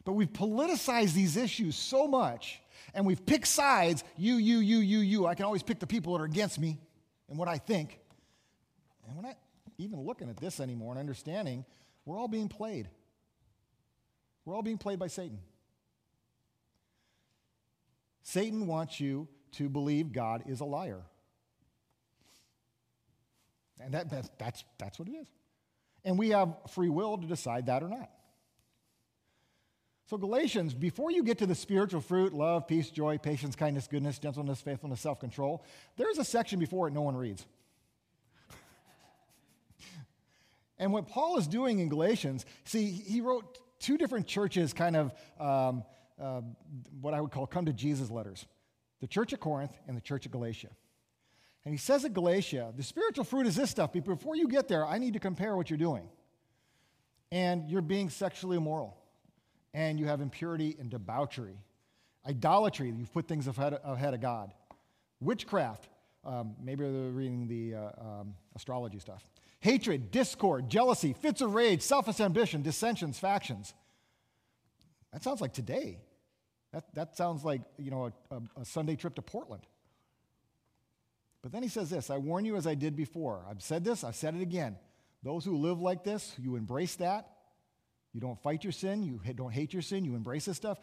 But 0.06 0.12
we've 0.12 0.32
politicized 0.32 1.14
these 1.14 1.36
issues 1.36 1.74
so 1.74 2.06
much 2.06 2.60
and 2.94 3.04
we've 3.04 3.26
picked 3.26 3.48
sides 3.48 4.04
you, 4.16 4.36
you, 4.36 4.58
you, 4.58 4.78
you, 4.78 5.00
you. 5.00 5.26
I 5.26 5.34
can 5.34 5.44
always 5.44 5.64
pick 5.64 5.80
the 5.80 5.86
people 5.86 6.12
that 6.12 6.22
are 6.22 6.26
against 6.26 6.60
me 6.60 6.78
and 7.28 7.36
what 7.36 7.48
I 7.48 7.58
think. 7.58 7.98
And 9.04 9.16
we're 9.16 9.22
not 9.22 9.36
even 9.78 10.00
looking 10.00 10.30
at 10.30 10.36
this 10.36 10.60
anymore 10.60 10.92
and 10.92 11.00
understanding 11.00 11.64
we're 12.04 12.16
all 12.16 12.28
being 12.28 12.48
played. 12.48 12.88
We're 14.44 14.54
all 14.54 14.62
being 14.62 14.78
played 14.78 15.00
by 15.00 15.08
Satan. 15.08 15.40
Satan 18.22 18.68
wants 18.68 19.00
you 19.00 19.26
to 19.52 19.68
believe 19.68 20.12
God 20.12 20.44
is 20.46 20.60
a 20.60 20.64
liar. 20.64 21.02
And 23.80 23.92
that, 23.92 24.08
that's, 24.08 24.30
that's, 24.38 24.64
that's 24.78 25.00
what 25.00 25.08
it 25.08 25.14
is. 25.14 25.26
And 26.04 26.16
we 26.16 26.28
have 26.28 26.54
free 26.70 26.90
will 26.90 27.18
to 27.18 27.26
decide 27.26 27.66
that 27.66 27.82
or 27.82 27.88
not. 27.88 28.08
So, 30.06 30.16
Galatians, 30.16 30.72
before 30.72 31.10
you 31.10 31.24
get 31.24 31.38
to 31.38 31.46
the 31.46 31.54
spiritual 31.54 32.00
fruit 32.00 32.32
love, 32.32 32.68
peace, 32.68 32.90
joy, 32.90 33.18
patience, 33.18 33.56
kindness, 33.56 33.88
goodness, 33.88 34.20
gentleness, 34.20 34.60
faithfulness, 34.60 35.00
self 35.00 35.18
control 35.18 35.64
there's 35.96 36.18
a 36.18 36.24
section 36.24 36.60
before 36.60 36.86
it 36.86 36.94
no 36.94 37.02
one 37.02 37.16
reads. 37.16 37.44
and 40.78 40.92
what 40.92 41.08
Paul 41.08 41.38
is 41.38 41.48
doing 41.48 41.80
in 41.80 41.88
Galatians, 41.88 42.46
see, 42.64 42.88
he 42.88 43.20
wrote 43.20 43.58
two 43.80 43.98
different 43.98 44.28
churches, 44.28 44.72
kind 44.72 44.94
of 44.94 45.12
um, 45.40 45.82
uh, 46.20 46.40
what 47.00 47.12
I 47.12 47.20
would 47.20 47.32
call 47.32 47.46
come 47.46 47.66
to 47.66 47.72
Jesus 47.72 48.10
letters 48.10 48.46
the 49.00 49.08
church 49.08 49.32
at 49.32 49.40
Corinth 49.40 49.76
and 49.88 49.96
the 49.96 50.00
church 50.00 50.24
at 50.24 50.32
Galatia. 50.32 50.70
And 51.64 51.74
he 51.74 51.78
says 51.78 52.04
at 52.04 52.14
Galatia, 52.14 52.72
the 52.76 52.82
spiritual 52.84 53.24
fruit 53.24 53.46
is 53.46 53.56
this 53.56 53.70
stuff, 53.70 53.92
but 53.92 54.04
before 54.04 54.36
you 54.36 54.46
get 54.46 54.68
there, 54.68 54.86
I 54.86 54.98
need 54.98 55.14
to 55.14 55.18
compare 55.18 55.56
what 55.56 55.68
you're 55.68 55.76
doing. 55.76 56.08
And 57.32 57.68
you're 57.68 57.82
being 57.82 58.08
sexually 58.08 58.56
immoral 58.56 58.96
and 59.76 60.00
you 60.00 60.06
have 60.06 60.22
impurity 60.22 60.74
and 60.80 60.88
debauchery. 60.88 61.58
Idolatry, 62.26 62.92
you've 62.96 63.12
put 63.12 63.28
things 63.28 63.46
ahead, 63.46 63.74
of 63.74 64.20
God. 64.22 64.50
Witchcraft, 65.20 65.86
um, 66.24 66.56
maybe 66.60 66.82
they're 66.82 67.10
reading 67.10 67.46
the 67.46 67.74
uh, 67.74 67.90
um, 68.00 68.34
astrology 68.56 68.98
stuff. 68.98 69.22
Hatred, 69.60 70.10
discord, 70.10 70.70
jealousy, 70.70 71.12
fits 71.12 71.42
of 71.42 71.54
rage, 71.54 71.82
selfish 71.82 72.20
ambition, 72.20 72.62
dissensions, 72.62 73.18
factions. 73.18 73.74
That 75.12 75.22
sounds 75.22 75.42
like 75.42 75.52
today. 75.52 76.00
That, 76.72 76.84
that 76.94 77.16
sounds 77.16 77.44
like, 77.44 77.60
you 77.76 77.90
know, 77.90 78.10
a, 78.30 78.34
a, 78.34 78.42
a 78.62 78.64
Sunday 78.64 78.96
trip 78.96 79.14
to 79.16 79.22
Portland. 79.22 79.62
But 81.42 81.52
then 81.52 81.62
he 81.62 81.68
says 81.68 81.90
this 81.90 82.08
I 82.08 82.16
warn 82.16 82.46
you 82.46 82.56
as 82.56 82.66
I 82.66 82.74
did 82.74 82.96
before. 82.96 83.44
I've 83.48 83.62
said 83.62 83.84
this, 83.84 84.04
I've 84.04 84.16
said 84.16 84.34
it 84.34 84.40
again. 84.40 84.76
Those 85.22 85.44
who 85.44 85.58
live 85.58 85.80
like 85.80 86.02
this, 86.02 86.34
you 86.38 86.56
embrace 86.56 86.96
that, 86.96 87.35
you 88.16 88.20
don't 88.22 88.40
fight 88.42 88.64
your 88.64 88.72
sin, 88.72 89.02
you 89.02 89.20
don't 89.34 89.52
hate 89.52 89.74
your 89.74 89.82
sin, 89.82 90.02
you 90.02 90.14
embrace 90.14 90.46
this 90.46 90.56
stuff, 90.56 90.78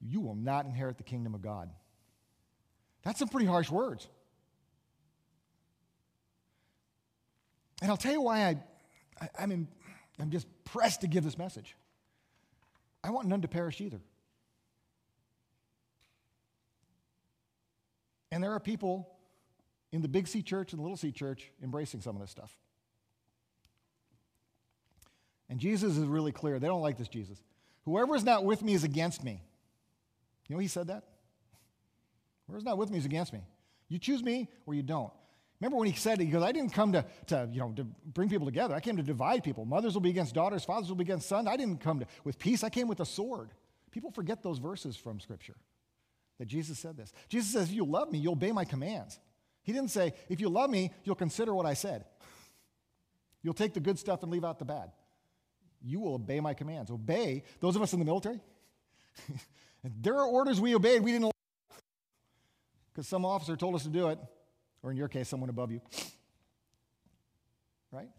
you 0.00 0.22
will 0.22 0.34
not 0.34 0.64
inherit 0.64 0.96
the 0.96 1.02
kingdom 1.02 1.34
of 1.34 1.42
God. 1.42 1.68
That's 3.02 3.18
some 3.18 3.28
pretty 3.28 3.44
harsh 3.44 3.70
words. 3.70 4.08
And 7.82 7.90
I'll 7.90 7.98
tell 7.98 8.12
you 8.12 8.22
why 8.22 8.46
I, 8.46 8.56
I, 9.20 9.28
I'm, 9.40 9.52
in, 9.52 9.68
I'm 10.18 10.30
just 10.30 10.46
pressed 10.64 11.02
to 11.02 11.08
give 11.08 11.24
this 11.24 11.36
message. 11.36 11.76
I 13.04 13.10
want 13.10 13.28
none 13.28 13.42
to 13.42 13.48
perish 13.48 13.82
either. 13.82 14.00
And 18.30 18.42
there 18.42 18.52
are 18.52 18.60
people 18.60 19.10
in 19.90 20.00
the 20.00 20.08
big 20.08 20.26
C 20.26 20.40
church 20.40 20.72
and 20.72 20.78
the 20.78 20.82
little 20.82 20.96
C 20.96 21.12
church 21.12 21.50
embracing 21.62 22.00
some 22.00 22.16
of 22.16 22.22
this 22.22 22.30
stuff. 22.30 22.56
And 25.52 25.60
Jesus 25.60 25.98
is 25.98 26.06
really 26.06 26.32
clear. 26.32 26.58
They 26.58 26.66
don't 26.66 26.80
like 26.80 26.96
this 26.96 27.08
Jesus. 27.08 27.42
Whoever 27.84 28.16
is 28.16 28.24
not 28.24 28.42
with 28.42 28.62
me 28.62 28.72
is 28.72 28.84
against 28.84 29.22
me. 29.22 29.42
You 30.48 30.56
know 30.56 30.60
he 30.60 30.66
said 30.66 30.86
that? 30.86 31.04
Whoever's 32.46 32.64
not 32.64 32.78
with 32.78 32.90
me 32.90 32.96
is 32.96 33.04
against 33.04 33.34
me. 33.34 33.40
You 33.90 33.98
choose 33.98 34.22
me 34.22 34.48
or 34.64 34.72
you 34.72 34.82
don't. 34.82 35.12
Remember 35.60 35.76
when 35.76 35.88
he 35.88 35.94
said 35.94 36.18
it, 36.18 36.24
he 36.24 36.30
goes, 36.30 36.42
I 36.42 36.52
didn't 36.52 36.72
come 36.72 36.92
to, 36.92 37.04
to, 37.26 37.50
you 37.52 37.60
know, 37.60 37.70
to 37.76 37.84
bring 37.84 38.30
people 38.30 38.46
together. 38.46 38.74
I 38.74 38.80
came 38.80 38.96
to 38.96 39.02
divide 39.02 39.44
people. 39.44 39.66
Mothers 39.66 39.92
will 39.92 40.00
be 40.00 40.08
against 40.08 40.34
daughters, 40.34 40.64
fathers 40.64 40.88
will 40.88 40.96
be 40.96 41.04
against 41.04 41.28
sons. 41.28 41.46
I 41.46 41.58
didn't 41.58 41.82
come 41.82 42.00
to, 42.00 42.06
with 42.24 42.38
peace, 42.38 42.64
I 42.64 42.70
came 42.70 42.88
with 42.88 43.00
a 43.00 43.06
sword. 43.06 43.50
People 43.90 44.10
forget 44.10 44.42
those 44.42 44.56
verses 44.56 44.96
from 44.96 45.20
Scripture 45.20 45.56
that 46.38 46.46
Jesus 46.46 46.78
said 46.78 46.96
this. 46.96 47.12
Jesus 47.28 47.52
says, 47.52 47.68
if 47.68 47.74
you 47.74 47.84
love 47.84 48.10
me, 48.10 48.18
you'll 48.18 48.32
obey 48.32 48.52
my 48.52 48.64
commands. 48.64 49.20
He 49.64 49.74
didn't 49.74 49.90
say, 49.90 50.14
if 50.30 50.40
you 50.40 50.48
love 50.48 50.70
me, 50.70 50.92
you'll 51.04 51.14
consider 51.14 51.54
what 51.54 51.66
I 51.66 51.74
said. 51.74 52.06
You'll 53.42 53.54
take 53.54 53.74
the 53.74 53.80
good 53.80 53.98
stuff 53.98 54.22
and 54.22 54.30
leave 54.30 54.44
out 54.44 54.60
the 54.60 54.64
bad 54.64 54.92
you 55.84 56.00
will 56.00 56.14
obey 56.14 56.40
my 56.40 56.54
commands. 56.54 56.90
Obey, 56.90 57.44
those 57.60 57.76
of 57.76 57.82
us 57.82 57.92
in 57.92 57.98
the 57.98 58.04
military, 58.04 58.40
there 60.00 60.14
are 60.16 60.26
orders 60.26 60.60
we 60.60 60.74
obeyed, 60.74 61.02
we 61.02 61.12
didn't 61.12 61.32
because 62.92 63.08
some 63.08 63.24
officer 63.24 63.56
told 63.56 63.74
us 63.74 63.84
to 63.84 63.88
do 63.88 64.08
it, 64.08 64.18
or 64.82 64.90
in 64.90 64.96
your 64.96 65.08
case, 65.08 65.28
someone 65.28 65.48
above 65.48 65.70
you. 65.70 65.80
Right? 67.90 68.10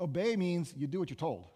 Obey 0.00 0.36
means 0.36 0.74
you 0.76 0.86
do 0.86 0.98
what 0.98 1.10
you're 1.10 1.16
told. 1.16 1.46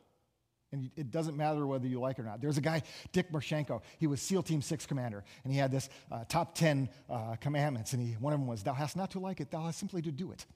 And 0.73 0.91
it 0.97 1.11
doesn't 1.11 1.37
matter 1.37 1.67
whether 1.67 1.89
you 1.89 1.99
like 1.99 2.19
it 2.19 2.23
or 2.23 2.27
not. 2.27 2.41
There's 2.41 2.57
a 2.57 2.61
guy, 2.61 2.83
Dick 3.11 3.33
Marcinko. 3.33 3.83
He 3.99 4.07
was 4.07 4.23
SEAL 4.23 4.45
Team 4.45 4.63
6 4.63 4.87
commander, 4.87 5.25
and 5.43 5.53
he 5.53 5.59
had 5.59 5.73
this 5.73 5.89
uh, 6.13 6.25
top 6.29 6.55
10 6.55 6.89
uh, 7.09 7.35
commandments, 7.41 7.93
and 7.93 8.01
he, 8.01 8.13
one 8.15 8.33
of 8.33 8.39
them 8.39 8.47
was, 8.47 8.63
Thou 8.63 8.75
hast 8.75 8.97
not 8.97 9.11
to 9.13 9.19
like 9.19 9.41
it, 9.41 9.51
thou 9.51 9.65
hast 9.65 9.81
simply 9.81 10.01
to 10.03 10.13
do 10.13 10.31
it, 10.31 10.47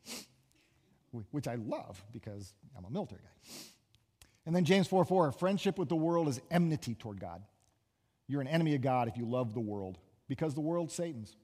which 1.33 1.49
I 1.49 1.57
love 1.57 2.03
because 2.13 2.55
I'm 2.79 2.85
a 2.85 2.91
military 2.91 3.23
guy. 3.23 3.53
And 4.47 4.55
then 4.55 4.65
James 4.65 4.87
4 4.87 5.05
4, 5.05 5.33
friendship 5.33 5.79
with 5.79 5.89
the 5.89 5.97
world 5.97 6.29
is 6.29 6.41
enmity 6.51 6.95
toward 6.95 7.21
God. 7.21 7.43
You're 8.27 8.41
an 8.41 8.49
enemy 8.49 8.75
of 8.75 8.83
God 8.83 9.09
if 9.09 9.17
you 9.17 9.27
love 9.27 9.55
the 9.55 9.61
world, 9.61 9.99
because 10.29 10.55
the 10.55 10.61
world's 10.61 10.95
Satan's. 10.95 11.37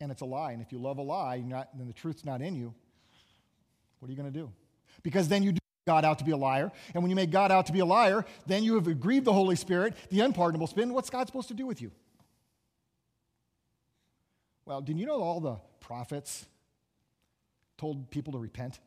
And 0.00 0.10
it's 0.10 0.22
a 0.22 0.26
lie. 0.26 0.52
And 0.52 0.60
if 0.60 0.72
you 0.72 0.78
love 0.78 0.98
a 0.98 1.02
lie, 1.02 1.38
not, 1.38 1.68
then 1.76 1.86
the 1.86 1.92
truth's 1.92 2.24
not 2.24 2.42
in 2.42 2.56
you. 2.56 2.74
What 4.00 4.08
are 4.08 4.10
you 4.10 4.16
going 4.16 4.32
to 4.32 4.38
do? 4.38 4.50
Because 5.02 5.28
then 5.28 5.42
you 5.42 5.52
do 5.52 5.58
God 5.86 6.04
out 6.04 6.18
to 6.18 6.24
be 6.24 6.32
a 6.32 6.36
liar. 6.36 6.72
And 6.92 7.02
when 7.02 7.10
you 7.10 7.16
make 7.16 7.30
God 7.30 7.52
out 7.52 7.66
to 7.66 7.72
be 7.72 7.80
a 7.80 7.84
liar, 7.84 8.24
then 8.46 8.64
you 8.64 8.74
have 8.74 9.00
grieved 9.00 9.24
the 9.24 9.32
Holy 9.32 9.56
Spirit, 9.56 9.94
the 10.10 10.20
unpardonable 10.20 10.66
sin. 10.66 10.92
What's 10.92 11.10
God 11.10 11.26
supposed 11.26 11.48
to 11.48 11.54
do 11.54 11.66
with 11.66 11.80
you? 11.80 11.92
Well, 14.64 14.80
did 14.80 14.98
you 14.98 15.06
know 15.06 15.22
all 15.22 15.40
the 15.40 15.56
prophets 15.80 16.46
told 17.78 18.10
people 18.10 18.32
to 18.32 18.38
repent? 18.38 18.78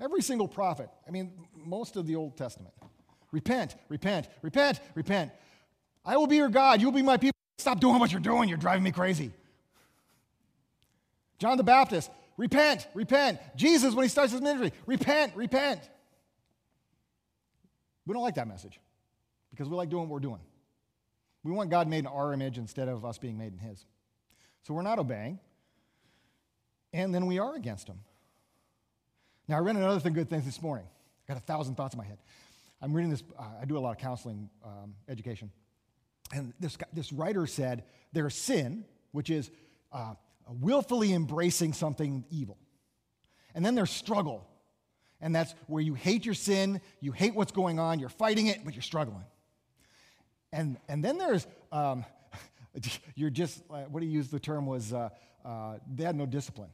Every 0.00 0.22
single 0.22 0.48
prophet, 0.48 0.90
I 1.06 1.10
mean, 1.10 1.32
most 1.54 1.96
of 1.96 2.06
the 2.06 2.16
Old 2.16 2.36
Testament. 2.36 2.74
Repent, 3.30 3.76
repent, 3.88 4.28
repent, 4.42 4.80
repent. 4.94 5.32
I 6.04 6.16
will 6.16 6.26
be 6.26 6.36
your 6.36 6.48
God. 6.48 6.80
You 6.80 6.86
will 6.88 6.94
be 6.94 7.02
my 7.02 7.16
people. 7.16 7.34
Stop 7.58 7.80
doing 7.80 7.98
what 7.98 8.12
you're 8.12 8.20
doing. 8.20 8.48
You're 8.48 8.58
driving 8.58 8.82
me 8.82 8.92
crazy. 8.92 9.32
John 11.38 11.56
the 11.56 11.64
Baptist, 11.64 12.10
repent, 12.36 12.86
repent. 12.94 13.38
Jesus, 13.56 13.94
when 13.94 14.04
he 14.04 14.08
starts 14.08 14.32
his 14.32 14.40
ministry, 14.40 14.72
repent, 14.86 15.34
repent. 15.36 15.80
We 18.06 18.12
don't 18.12 18.22
like 18.22 18.34
that 18.36 18.48
message 18.48 18.78
because 19.50 19.68
we 19.68 19.76
like 19.76 19.88
doing 19.88 20.02
what 20.02 20.10
we're 20.10 20.20
doing. 20.20 20.40
We 21.42 21.52
want 21.52 21.70
God 21.70 21.88
made 21.88 22.00
in 22.00 22.06
our 22.06 22.32
image 22.32 22.58
instead 22.58 22.88
of 22.88 23.04
us 23.04 23.18
being 23.18 23.38
made 23.38 23.52
in 23.52 23.58
his. 23.58 23.84
So 24.62 24.74
we're 24.74 24.82
not 24.82 24.98
obeying, 24.98 25.38
and 26.92 27.14
then 27.14 27.26
we 27.26 27.38
are 27.38 27.54
against 27.54 27.86
him. 27.88 28.00
Now, 29.46 29.56
I 29.56 29.58
read 29.60 29.76
another 29.76 30.00
thing, 30.00 30.14
good 30.14 30.30
things 30.30 30.46
this 30.46 30.62
morning. 30.62 30.86
I 31.28 31.32
got 31.32 31.42
a 31.42 31.44
thousand 31.44 31.74
thoughts 31.74 31.92
in 31.92 31.98
my 31.98 32.04
head. 32.04 32.18
I'm 32.80 32.94
reading 32.94 33.10
this, 33.10 33.22
uh, 33.38 33.44
I 33.60 33.66
do 33.66 33.76
a 33.76 33.80
lot 33.80 33.90
of 33.90 33.98
counseling 33.98 34.48
um, 34.64 34.94
education. 35.08 35.50
And 36.32 36.54
this, 36.60 36.78
this 36.94 37.12
writer 37.12 37.46
said 37.46 37.84
there's 38.12 38.34
sin, 38.34 38.84
which 39.12 39.28
is 39.28 39.50
uh, 39.92 40.14
willfully 40.48 41.12
embracing 41.12 41.74
something 41.74 42.24
evil. 42.30 42.56
And 43.54 43.64
then 43.64 43.74
there's 43.74 43.90
struggle. 43.90 44.46
And 45.20 45.34
that's 45.34 45.54
where 45.66 45.82
you 45.82 45.94
hate 45.94 46.24
your 46.24 46.34
sin, 46.34 46.80
you 47.00 47.12
hate 47.12 47.34
what's 47.34 47.52
going 47.52 47.78
on, 47.78 47.98
you're 47.98 48.08
fighting 48.08 48.46
it, 48.46 48.64
but 48.64 48.74
you're 48.74 48.82
struggling. 48.82 49.24
And, 50.52 50.78
and 50.88 51.04
then 51.04 51.18
there's, 51.18 51.46
um, 51.70 52.04
you're 53.14 53.30
just, 53.30 53.62
uh, 53.70 53.82
what 53.84 54.02
he 54.02 54.08
used 54.08 54.30
the 54.30 54.40
term 54.40 54.66
was, 54.66 54.92
uh, 54.92 55.10
uh, 55.44 55.78
they 55.94 56.04
had 56.04 56.16
no 56.16 56.24
discipline, 56.24 56.70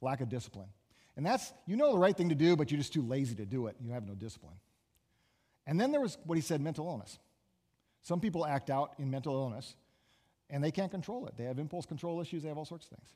lack 0.00 0.20
of 0.20 0.28
discipline. 0.28 0.68
And 1.16 1.26
that's, 1.26 1.52
you 1.66 1.76
know 1.76 1.92
the 1.92 1.98
right 1.98 2.16
thing 2.16 2.30
to 2.30 2.34
do, 2.34 2.56
but 2.56 2.70
you're 2.70 2.78
just 2.78 2.92
too 2.92 3.02
lazy 3.02 3.34
to 3.36 3.44
do 3.44 3.66
it. 3.66 3.76
You 3.80 3.90
have 3.92 4.06
no 4.06 4.14
discipline. 4.14 4.54
And 5.66 5.80
then 5.80 5.92
there 5.92 6.00
was 6.00 6.18
what 6.24 6.36
he 6.36 6.42
said 6.42 6.60
mental 6.60 6.86
illness. 6.86 7.18
Some 8.02 8.20
people 8.20 8.44
act 8.46 8.70
out 8.70 8.94
in 8.98 9.10
mental 9.10 9.34
illness 9.34 9.76
and 10.50 10.62
they 10.62 10.70
can't 10.70 10.90
control 10.90 11.26
it. 11.26 11.36
They 11.36 11.44
have 11.44 11.58
impulse 11.58 11.86
control 11.86 12.20
issues, 12.20 12.42
they 12.42 12.48
have 12.48 12.58
all 12.58 12.64
sorts 12.64 12.86
of 12.86 12.96
things. 12.96 13.08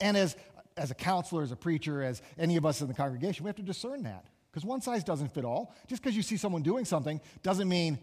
And 0.00 0.16
as, 0.16 0.36
as 0.76 0.90
a 0.90 0.94
counselor, 0.94 1.42
as 1.42 1.52
a 1.52 1.56
preacher, 1.56 2.02
as 2.02 2.20
any 2.38 2.56
of 2.56 2.66
us 2.66 2.80
in 2.80 2.88
the 2.88 2.94
congregation, 2.94 3.44
we 3.44 3.48
have 3.48 3.56
to 3.56 3.62
discern 3.62 4.02
that. 4.02 4.26
Because 4.50 4.64
one 4.64 4.80
size 4.80 5.04
doesn't 5.04 5.34
fit 5.34 5.44
all. 5.44 5.74
Just 5.86 6.02
because 6.02 6.16
you 6.16 6.22
see 6.22 6.36
someone 6.36 6.62
doing 6.62 6.84
something 6.84 7.20
doesn't 7.42 7.68
mean 7.68 7.98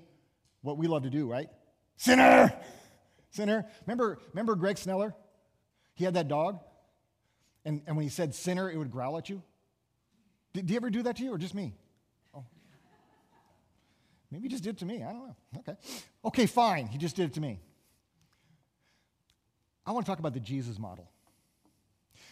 what 0.62 0.78
we 0.78 0.88
love 0.88 1.04
to 1.04 1.10
do, 1.10 1.30
right? 1.30 1.50
Sinner! 1.98 2.54
Sinner. 3.32 3.66
Remember, 3.86 4.20
remember 4.32 4.56
Greg 4.56 4.78
Sneller? 4.78 5.16
He 5.96 6.06
had 6.06 6.14
that 6.14 6.28
dog. 6.28 6.60
And, 7.66 7.82
and 7.88 7.96
when 7.96 8.04
he 8.04 8.10
said 8.10 8.36
sinner, 8.36 8.70
it 8.70 8.78
would 8.78 8.92
growl 8.92 9.18
at 9.18 9.30
you. 9.30 9.42
Did, 10.54 10.66
did 10.66 10.72
he 10.72 10.76
ever 10.76 10.90
do 10.90 11.04
that 11.04 11.18
to 11.18 11.24
you 11.24 11.34
or 11.34 11.38
just 11.38 11.56
me? 11.56 11.74
Oh. 12.36 12.44
Maybe 14.32 14.44
he 14.44 14.50
just 14.50 14.64
did 14.64 14.78
to 14.80 14.86
me. 14.86 15.04
I 15.04 15.12
don't 15.12 15.28
know. 15.28 15.36
Okay. 15.60 15.76
Okay, 16.26 16.46
fine. 16.46 16.88
He 16.88 16.98
just 16.98 17.16
did 17.16 17.26
it 17.26 17.34
to 17.34 17.42
me. 17.42 17.60
I 19.86 19.92
want 19.92 20.06
to 20.06 20.12
talk 20.12 20.20
about 20.20 20.34
the 20.34 20.40
Jesus 20.40 20.80
model. 20.80 21.10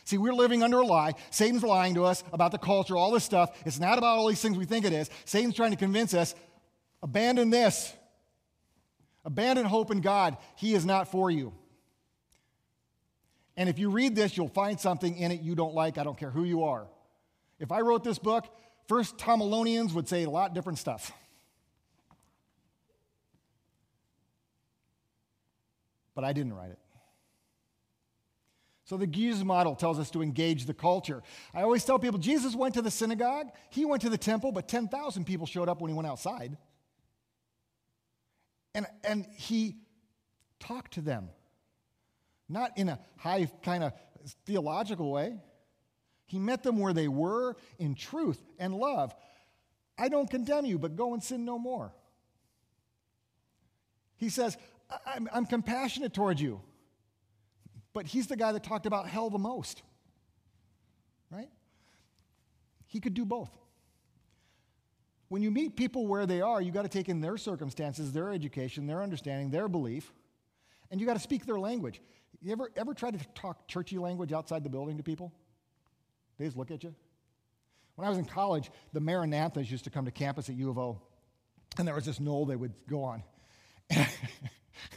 See, 0.04 0.18
we're 0.18 0.34
living 0.34 0.64
under 0.64 0.80
a 0.80 0.86
lie. 0.86 1.14
Satan's 1.30 1.64
lying 1.64 1.96
to 1.96 2.06
us 2.06 2.24
about 2.34 2.52
the 2.52 2.58
culture, 2.58 2.98
all 2.98 3.12
this 3.12 3.24
stuff. 3.24 3.52
It's 3.66 3.80
not 3.80 3.98
about 3.98 4.18
all 4.18 4.28
these 4.28 4.42
things 4.42 4.58
we 4.58 4.66
think 4.66 4.86
it 4.86 4.94
is. 4.94 5.10
Satan's 5.26 5.56
trying 5.56 5.72
to 5.72 5.78
convince 5.78 6.14
us 6.14 6.34
abandon 7.04 7.50
this, 7.50 7.94
abandon 9.24 9.66
hope 9.66 9.92
in 9.92 10.02
God. 10.02 10.38
He 10.56 10.74
is 10.74 10.86
not 10.86 11.12
for 11.12 11.30
you. 11.30 11.54
And 13.62 13.70
if 13.70 13.78
you 13.78 13.92
read 13.92 14.16
this, 14.16 14.36
you'll 14.36 14.48
find 14.48 14.80
something 14.80 15.16
in 15.16 15.32
it 15.32 15.42
you 15.42 15.54
don't 15.54 15.76
like. 15.76 16.00
I 16.00 16.04
don't 16.04 16.18
care 16.18 16.32
who 16.32 16.46
you 16.46 16.64
are. 16.64 16.88
If 17.60 17.72
I 17.72 17.82
wrote 17.82 18.04
this 18.04 18.18
book, 18.18 18.48
first 18.88 19.20
Tomilonians 19.20 19.94
would 19.94 20.08
say 20.08 20.24
a 20.24 20.32
lot 20.32 20.56
different 20.56 20.80
stuff. 20.80 21.12
But 26.16 26.24
I 26.24 26.34
didn't 26.34 26.56
write 26.56 26.72
it. 26.72 26.80
So 28.86 28.98
the 28.98 29.06
Jesus 29.06 29.44
model 29.44 29.76
tells 29.76 30.00
us 30.00 30.10
to 30.10 30.24
engage 30.24 30.66
the 30.66 30.74
culture. 30.74 31.22
I 31.54 31.62
always 31.62 31.86
tell 31.86 32.00
people 32.00 32.18
Jesus 32.18 32.56
went 32.56 32.74
to 32.74 32.82
the 32.82 32.90
synagogue, 32.90 33.52
he 33.70 33.86
went 33.86 34.02
to 34.02 34.10
the 34.10 34.18
temple, 34.18 34.52
but 34.52 34.68
10,000 34.68 35.24
people 35.24 35.46
showed 35.46 35.70
up 35.70 35.82
when 35.82 35.90
he 35.90 35.96
went 35.96 36.08
outside. 36.08 36.58
And, 38.74 38.88
and 39.04 39.28
he 39.36 39.76
talked 40.60 40.94
to 40.94 41.02
them, 41.02 41.30
not 42.52 42.78
in 42.78 42.90
a 42.90 43.00
high 43.18 43.50
kind 43.64 43.84
of 43.84 43.94
theological 44.46 45.12
way. 45.12 45.38
He 46.26 46.40
met 46.40 46.64
them 46.64 46.80
where 46.80 46.94
they 46.94 47.08
were 47.08 47.56
in 47.80 47.96
truth 47.96 48.42
and 48.60 48.74
love. 48.74 49.14
I 49.98 50.10
don't 50.10 50.30
condemn 50.30 50.66
you, 50.66 50.80
but 50.80 50.96
go 50.96 51.14
and 51.14 51.24
sin 51.24 51.46
no 51.46 51.60
more. 51.60 51.94
He 54.18 54.30
says, 54.30 54.58
I'm, 55.06 55.28
I'm 55.34 55.46
compassionate 55.46 56.14
toward 56.14 56.40
you. 56.40 56.62
But 57.94 58.06
he's 58.06 58.28
the 58.28 58.38
guy 58.38 58.52
that 58.54 58.64
talked 58.64 58.86
about 58.86 59.08
hell 59.08 59.30
the 59.30 59.38
most, 59.38 59.82
right? 61.30 61.50
He 62.88 63.00
could 63.00 63.14
do 63.14 63.26
both. 63.26 63.50
When 65.28 65.42
you 65.42 65.52
meet 65.52 65.76
people 65.76 66.08
where 66.08 66.26
they 66.26 66.42
are, 66.42 66.62
you 66.62 66.72
got 66.72 66.84
to 66.84 66.90
take 66.90 67.10
in 67.10 67.22
their 67.22 67.38
circumstances, 67.38 68.12
their 68.12 68.30
education, 68.30 68.86
their 68.86 69.02
understanding, 69.02 69.50
their 69.50 69.68
belief, 69.68 70.14
and 70.90 71.00
you 71.00 71.08
got 71.08 71.14
to 71.14 71.20
speak 71.22 71.46
their 71.46 71.60
language. 71.60 72.02
You 72.42 72.52
ever, 72.52 72.72
ever 72.76 72.94
try 72.94 73.12
to 73.12 73.20
talk 73.36 73.68
churchy 73.68 73.98
language 73.98 74.34
outside 74.34 74.64
the 74.64 74.70
building 74.70 74.98
to 74.98 75.04
people? 75.04 75.32
They 76.40 76.46
just 76.46 76.58
look 76.58 76.72
at 76.72 76.84
you. 76.84 76.96
When 77.96 78.06
I 78.06 78.10
was 78.10 78.18
in 78.18 78.26
college, 78.26 78.72
the 78.94 79.00
Maranathas 79.00 79.70
used 79.70 79.84
to 79.84 79.90
come 79.90 80.06
to 80.06 80.12
campus 80.12 80.50
at 80.50 80.56
U 80.56 80.70
of 80.70 80.80
O, 80.80 81.00
and 81.78 81.88
there 81.88 81.94
was 81.94 82.06
this 82.06 82.20
knoll 82.20 82.46
they 82.46 82.56
would 82.56 82.74
go 82.90 83.04
on. 83.04 83.24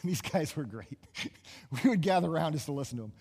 These 0.05 0.23
guys 0.23 0.57
were 0.57 0.65
great. 0.65 0.99
we 1.85 1.91
would 1.91 2.01
gather 2.01 2.29
around 2.29 2.53
just 2.53 2.67
to 2.67 2.73
listen 2.73 2.97
to 2.97 3.03
them. 3.03 3.13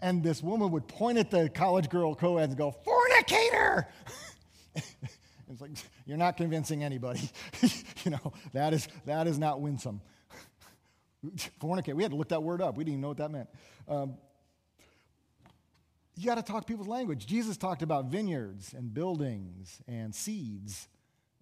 And 0.00 0.22
this 0.22 0.42
woman 0.42 0.70
would 0.70 0.86
point 0.86 1.18
at 1.18 1.30
the 1.30 1.48
college 1.48 1.88
girl 1.88 2.14
co-eds 2.14 2.50
and 2.50 2.58
go, 2.58 2.70
fornicator! 2.70 3.88
it's 4.76 5.60
like, 5.60 5.72
you're 6.06 6.16
not 6.16 6.36
convincing 6.36 6.84
anybody. 6.84 7.30
you 8.04 8.12
know, 8.12 8.32
that 8.52 8.72
is, 8.74 8.86
that 9.06 9.26
is 9.26 9.38
not 9.38 9.60
winsome. 9.60 10.00
Fornicate. 11.60 11.94
We 11.94 12.02
had 12.02 12.12
to 12.12 12.16
look 12.16 12.28
that 12.30 12.42
word 12.42 12.60
up. 12.60 12.76
We 12.76 12.84
didn't 12.84 12.94
even 12.94 13.00
know 13.02 13.08
what 13.08 13.18
that 13.18 13.30
meant. 13.30 13.48
Um, 13.88 14.14
you 16.16 16.26
got 16.26 16.34
to 16.34 16.42
talk 16.42 16.66
people's 16.66 16.88
language. 16.88 17.26
Jesus 17.26 17.56
talked 17.56 17.82
about 17.82 18.06
vineyards 18.06 18.74
and 18.74 18.92
buildings 18.92 19.80
and 19.88 20.14
seeds. 20.14 20.88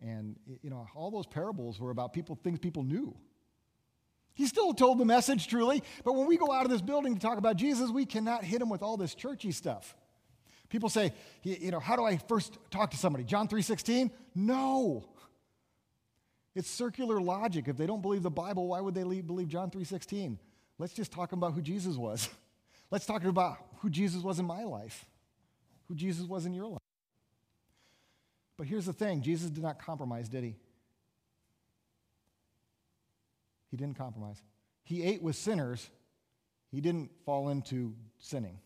And, 0.01 0.37
you 0.63 0.71
know, 0.71 0.87
all 0.95 1.11
those 1.11 1.27
parables 1.27 1.81
were 1.81 1.91
about 1.91 2.13
people, 2.13 2.39
things 2.43 2.59
people 2.59 2.83
knew. 2.83 3.17
He 4.35 4.47
still 4.47 4.73
told 4.73 4.99
the 4.99 5.05
message 5.05 5.49
truly, 5.49 5.83
but 6.05 6.15
when 6.15 6.27
we 6.27 6.37
go 6.37 6.53
out 6.53 6.65
of 6.65 6.71
this 6.71 6.81
building 6.81 7.15
to 7.15 7.21
talk 7.21 7.37
about 7.37 7.57
Jesus, 7.57 7.91
we 7.91 8.07
cannot 8.07 8.45
hit 8.45 8.63
him 8.63 8.71
with 8.71 8.81
all 8.83 8.97
this 8.97 9.15
churchy 9.15 9.53
stuff. 9.53 9.97
People 10.71 10.89
say, 10.89 11.13
you 11.43 11.73
know, 11.73 11.81
how 11.81 11.97
do 11.97 12.05
I 12.05 12.17
first 12.17 12.57
talk 12.71 12.93
to 12.93 12.97
somebody? 12.97 13.25
John 13.25 13.49
3:16? 13.49 14.11
No. 14.35 15.05
It's 16.61 16.69
circular 16.69 17.23
logic. 17.23 17.69
If 17.69 17.79
they 17.79 17.87
don't 17.87 18.03
believe 18.03 18.23
the 18.23 18.31
Bible, 18.31 18.69
why 18.69 18.83
would 18.83 18.95
they 18.95 19.03
believe 19.03 19.49
John 19.49 19.71
3:16? 19.71 20.39
Let's 20.77 20.93
just 20.93 21.11
talk 21.11 21.33
about 21.33 21.55
who 21.55 21.63
Jesus 21.63 21.97
was. 21.97 22.29
Let's 22.91 23.07
talk 23.07 23.25
about 23.25 23.57
who 23.79 23.89
Jesus 23.89 24.23
was 24.23 24.39
in 24.39 24.45
my 24.45 24.65
life, 24.65 25.07
who 25.89 25.95
Jesus 25.95 26.27
was 26.27 26.45
in 26.45 26.53
your 26.53 26.67
life. 26.67 26.83
But 28.59 28.67
here's 28.67 28.85
the 28.85 28.93
thing 28.93 29.23
Jesus 29.23 29.49
did 29.49 29.63
not 29.63 29.79
compromise, 29.79 30.29
did 30.29 30.45
he? 30.45 30.55
He 33.71 33.79
didn't 33.79 33.97
compromise. 33.97 34.43
He 34.83 35.03
ate 35.03 35.23
with 35.23 35.37
sinners. 35.37 35.89
He 36.71 36.83
didn't 36.83 37.11
fall 37.25 37.49
into 37.49 37.95
sinning. 38.19 38.59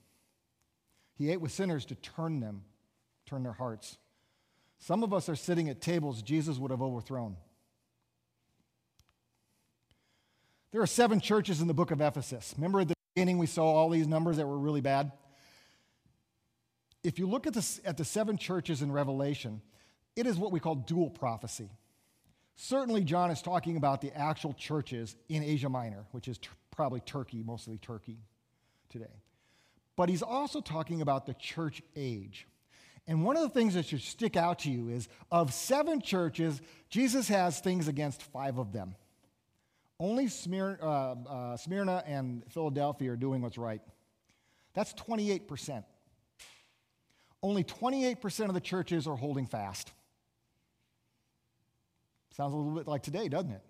He 1.15 1.31
ate 1.31 1.41
with 1.41 1.53
sinners 1.53 1.85
to 1.85 1.95
turn 1.95 2.41
them, 2.41 2.65
turn 3.25 3.45
their 3.45 3.53
hearts. 3.53 3.99
Some 4.81 5.05
of 5.05 5.15
us 5.15 5.29
are 5.29 5.37
sitting 5.37 5.69
at 5.69 5.81
tables 5.81 6.23
Jesus 6.23 6.59
would 6.59 6.73
have 6.73 6.83
overthrown. 6.83 7.37
There 10.75 10.83
are 10.83 10.89
seven 10.89 11.21
churches 11.21 11.61
in 11.61 11.69
the 11.69 11.73
book 11.73 11.93
of 11.93 12.01
Ephesus. 12.01 12.53
Remember 12.57 12.81
at 12.81 12.89
the 12.89 12.97
beginning 13.15 13.39
we 13.39 13.47
saw 13.47 13.65
all 13.65 13.89
these 13.89 14.09
numbers 14.09 14.39
that 14.39 14.47
were 14.49 14.59
really 14.59 14.81
bad? 14.81 15.13
If 17.05 17.21
you 17.21 17.29
look 17.29 17.47
at 17.47 17.55
the, 17.55 17.81
at 17.85 17.97
the 17.97 18.05
seven 18.05 18.37
churches 18.37 18.83
in 18.83 18.91
Revelation, 18.91 19.63
it 20.17 20.27
is 20.27 20.37
what 20.37 20.51
we 20.51 20.59
call 20.59 20.75
dual 20.75 21.11
prophecy. 21.11 21.71
Certainly, 22.57 23.05
John 23.05 23.31
is 23.31 23.41
talking 23.41 23.77
about 23.77 24.01
the 24.01 24.13
actual 24.19 24.53
churches 24.53 25.15
in 25.29 25.45
Asia 25.45 25.69
Minor, 25.69 26.07
which 26.11 26.27
is 26.27 26.41
probably 26.73 26.99
Turkey, 26.99 27.45
mostly 27.45 27.79
Turkey 27.79 28.19
today. 28.91 29.23
But 29.95 30.09
he's 30.09 30.23
also 30.23 30.61
talking 30.61 31.03
about 31.03 31.25
the 31.25 31.35
church 31.35 31.83
age. 31.95 32.49
And 33.07 33.25
one 33.25 33.37
of 33.37 33.43
the 33.43 33.49
things 33.49 33.75
that 33.75 33.87
should 33.87 34.03
stick 34.03 34.37
out 34.37 34.59
to 34.61 34.73
you 34.73 34.89
is 34.89 35.09
of 35.31 35.55
seven 35.55 36.01
churches, 36.01 36.61
Jesus 36.91 37.29
has 37.29 37.61
things 37.61 37.87
against 37.87 38.25
five 38.25 38.59
of 38.59 38.73
them. 38.73 38.97
Only 40.01 40.29
Smyrna, 40.29 40.79
uh, 40.83 41.15
uh, 41.29 41.57
Smyrna 41.57 42.03
and 42.07 42.43
Philadelphia 42.51 43.13
are 43.13 43.17
doing 43.17 43.43
what's 43.43 43.59
right. 43.59 43.81
That's 44.75 44.93
28%. 44.95 45.85
Only 47.43 47.63
28% 47.63 48.49
of 48.49 48.55
the 48.55 48.61
churches 48.61 49.07
are 49.07 49.17
holding 49.17 49.47
fast. 49.47 49.93
Sounds 52.37 52.53
a 52.53 52.57
little 52.57 52.75
bit 52.75 52.89
like 52.89 53.03
today, 53.03 53.29
doesn't 53.29 53.53
it? 53.53 53.63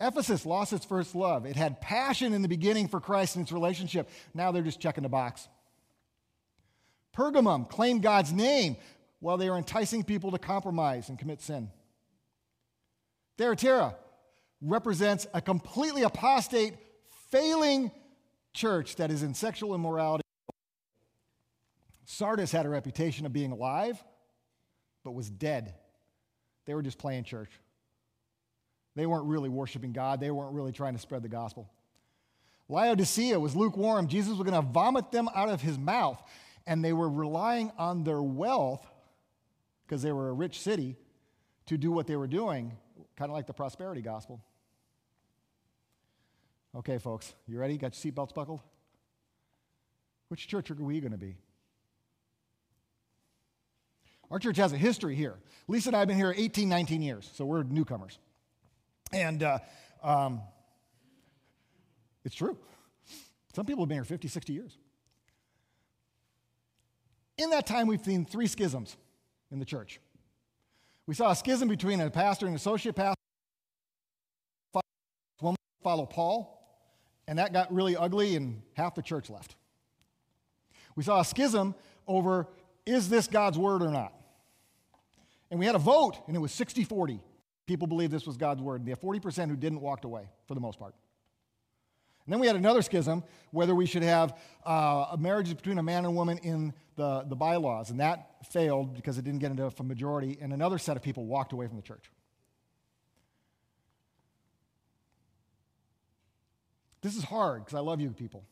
Ephesus 0.00 0.46
lost 0.46 0.72
its 0.72 0.84
first 0.84 1.14
love. 1.14 1.44
It 1.44 1.54
had 1.54 1.80
passion 1.80 2.32
in 2.32 2.42
the 2.42 2.48
beginning 2.48 2.88
for 2.88 2.98
Christ 2.98 3.36
and 3.36 3.44
its 3.44 3.52
relationship. 3.52 4.08
Now 4.34 4.50
they're 4.50 4.62
just 4.62 4.80
checking 4.80 5.02
the 5.02 5.08
box. 5.08 5.46
Pergamum 7.14 7.68
claimed 7.68 8.02
God's 8.02 8.32
name 8.32 8.76
while 9.20 9.36
they 9.36 9.50
were 9.50 9.58
enticing 9.58 10.02
people 10.02 10.30
to 10.30 10.38
compromise 10.38 11.08
and 11.08 11.18
commit 11.18 11.42
sin. 11.42 11.70
Thyatira 13.36 13.94
represents 14.62 15.26
a 15.34 15.40
completely 15.40 16.02
apostate, 16.02 16.74
failing 17.30 17.90
church 18.54 18.96
that 18.96 19.10
is 19.10 19.22
in 19.22 19.34
sexual 19.34 19.74
immorality. 19.74 20.22
Sardis 22.04 22.52
had 22.52 22.66
a 22.66 22.68
reputation 22.68 23.26
of 23.26 23.32
being 23.32 23.52
alive, 23.52 24.02
but 25.04 25.12
was 25.12 25.28
dead. 25.28 25.74
They 26.66 26.74
were 26.74 26.82
just 26.82 26.98
playing 26.98 27.24
church. 27.24 27.50
They 28.94 29.06
weren't 29.06 29.24
really 29.24 29.48
worshiping 29.48 29.92
God, 29.92 30.20
they 30.20 30.30
weren't 30.30 30.52
really 30.52 30.72
trying 30.72 30.92
to 30.94 31.00
spread 31.00 31.22
the 31.22 31.28
gospel. 31.28 31.70
Laodicea 32.68 33.38
was 33.38 33.56
lukewarm. 33.56 34.06
Jesus 34.06 34.30
was 34.30 34.48
going 34.48 34.54
to 34.54 34.70
vomit 34.70 35.10
them 35.10 35.28
out 35.34 35.48
of 35.48 35.60
his 35.60 35.78
mouth. 35.78 36.22
And 36.66 36.84
they 36.84 36.92
were 36.92 37.08
relying 37.08 37.72
on 37.76 38.04
their 38.04 38.22
wealth, 38.22 38.86
because 39.84 40.02
they 40.02 40.12
were 40.12 40.28
a 40.28 40.32
rich 40.32 40.60
city, 40.60 40.96
to 41.66 41.76
do 41.76 41.90
what 41.90 42.06
they 42.06 42.16
were 42.16 42.28
doing, 42.28 42.72
kind 43.16 43.30
of 43.30 43.34
like 43.34 43.46
the 43.46 43.52
prosperity 43.52 44.00
gospel. 44.00 44.40
Okay, 46.74 46.96
folks, 46.98 47.34
you 47.46 47.58
ready? 47.58 47.76
Got 47.76 48.02
your 48.02 48.12
seatbelts 48.12 48.34
buckled? 48.34 48.60
Which 50.28 50.48
church 50.48 50.70
are 50.70 50.74
we 50.74 51.00
going 51.00 51.12
to 51.12 51.18
be? 51.18 51.36
Our 54.30 54.38
church 54.38 54.56
has 54.56 54.72
a 54.72 54.78
history 54.78 55.14
here. 55.14 55.34
Lisa 55.68 55.90
and 55.90 55.96
I 55.96 55.98
have 55.98 56.08
been 56.08 56.16
here 56.16 56.32
18, 56.34 56.66
19 56.66 57.02
years, 57.02 57.30
so 57.34 57.44
we're 57.44 57.62
newcomers. 57.64 58.18
And 59.12 59.42
uh, 59.42 59.58
um, 60.02 60.40
it's 62.24 62.34
true. 62.34 62.56
Some 63.54 63.66
people 63.66 63.84
have 63.84 63.90
been 63.90 63.98
here 63.98 64.04
50, 64.04 64.28
60 64.28 64.52
years. 64.54 64.78
In 67.36 67.50
that 67.50 67.66
time, 67.66 67.86
we've 67.86 68.02
seen 68.02 68.24
three 68.24 68.46
schisms 68.46 68.96
in 69.50 69.58
the 69.58 69.66
church. 69.66 70.00
We 71.06 71.14
saw 71.14 71.32
a 71.32 71.36
schism 71.36 71.68
between 71.68 72.00
a 72.00 72.08
pastor 72.08 72.46
and 72.46 72.56
associate 72.56 72.96
pastor. 72.96 73.16
One 75.40 75.56
follow 75.82 76.06
Paul, 76.06 76.61
and 77.32 77.38
that 77.38 77.54
got 77.54 77.72
really 77.72 77.96
ugly, 77.96 78.36
and 78.36 78.60
half 78.74 78.94
the 78.94 79.00
church 79.00 79.30
left. 79.30 79.56
We 80.96 81.02
saw 81.02 81.20
a 81.20 81.24
schism 81.24 81.74
over 82.06 82.46
is 82.84 83.08
this 83.08 83.26
God's 83.26 83.56
word 83.56 83.80
or 83.80 83.88
not? 83.88 84.12
And 85.50 85.58
we 85.58 85.64
had 85.64 85.74
a 85.74 85.78
vote, 85.78 86.18
and 86.26 86.36
it 86.36 86.40
was 86.40 86.52
60 86.52 86.84
40. 86.84 87.22
People 87.66 87.86
believed 87.86 88.12
this 88.12 88.26
was 88.26 88.36
God's 88.36 88.60
word. 88.60 88.82
And 88.82 88.86
the 88.86 88.94
40% 88.94 89.48
who 89.48 89.56
didn't 89.56 89.80
walked 89.80 90.04
away 90.04 90.28
for 90.46 90.52
the 90.52 90.60
most 90.60 90.78
part. 90.78 90.94
And 92.26 92.34
then 92.34 92.38
we 92.38 92.46
had 92.46 92.56
another 92.56 92.82
schism 92.82 93.24
whether 93.50 93.74
we 93.74 93.86
should 93.86 94.02
have 94.02 94.38
uh, 94.66 95.06
a 95.12 95.16
marriage 95.18 95.48
between 95.56 95.78
a 95.78 95.82
man 95.82 96.04
and 96.04 96.08
a 96.08 96.10
woman 96.10 96.36
in 96.36 96.74
the, 96.96 97.22
the 97.22 97.34
bylaws. 97.34 97.88
And 97.88 97.98
that 98.00 98.46
failed 98.50 98.94
because 98.94 99.16
it 99.16 99.24
didn't 99.24 99.40
get 99.40 99.50
into 99.50 99.64
a 99.64 99.82
majority. 99.82 100.36
And 100.38 100.52
another 100.52 100.76
set 100.76 100.98
of 100.98 101.02
people 101.02 101.24
walked 101.24 101.54
away 101.54 101.66
from 101.66 101.76
the 101.76 101.82
church. 101.82 102.10
This 107.02 107.16
is 107.16 107.24
hard 107.24 107.64
because 107.64 107.76
I 107.76 107.80
love 107.80 108.00
you 108.00 108.10
people. 108.10 108.44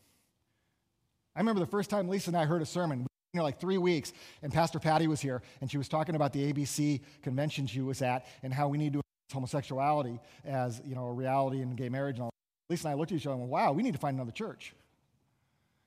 I 1.34 1.40
remember 1.40 1.60
the 1.60 1.66
first 1.66 1.88
time 1.88 2.08
Lisa 2.08 2.30
and 2.30 2.36
I 2.36 2.44
heard 2.44 2.62
a 2.62 2.66
sermon. 2.66 3.06
We 3.32 3.38
were 3.38 3.44
like 3.44 3.60
three 3.60 3.78
weeks, 3.78 4.12
and 4.42 4.52
Pastor 4.52 4.80
Patty 4.80 5.06
was 5.06 5.20
here, 5.20 5.40
and 5.60 5.70
she 5.70 5.78
was 5.78 5.88
talking 5.88 6.16
about 6.16 6.32
the 6.32 6.52
ABC 6.52 7.00
convention 7.22 7.68
she 7.68 7.80
was 7.80 8.02
at 8.02 8.26
and 8.42 8.52
how 8.52 8.66
we 8.66 8.76
need 8.76 8.92
to 8.94 9.00
homosexuality 9.32 10.18
as 10.44 10.82
you 10.84 10.96
know 10.96 11.06
a 11.06 11.12
reality 11.12 11.62
in 11.62 11.76
gay 11.76 11.88
marriage 11.88 12.16
and 12.16 12.24
all. 12.24 12.30
Lisa 12.68 12.88
and 12.88 12.92
I 12.92 12.98
looked 12.98 13.12
at 13.12 13.16
each 13.16 13.26
other 13.26 13.34
and 13.34 13.42
went, 13.42 13.52
"Wow, 13.52 13.72
we 13.72 13.84
need 13.84 13.92
to 13.92 13.98
find 13.98 14.16
another 14.16 14.32
church." 14.32 14.74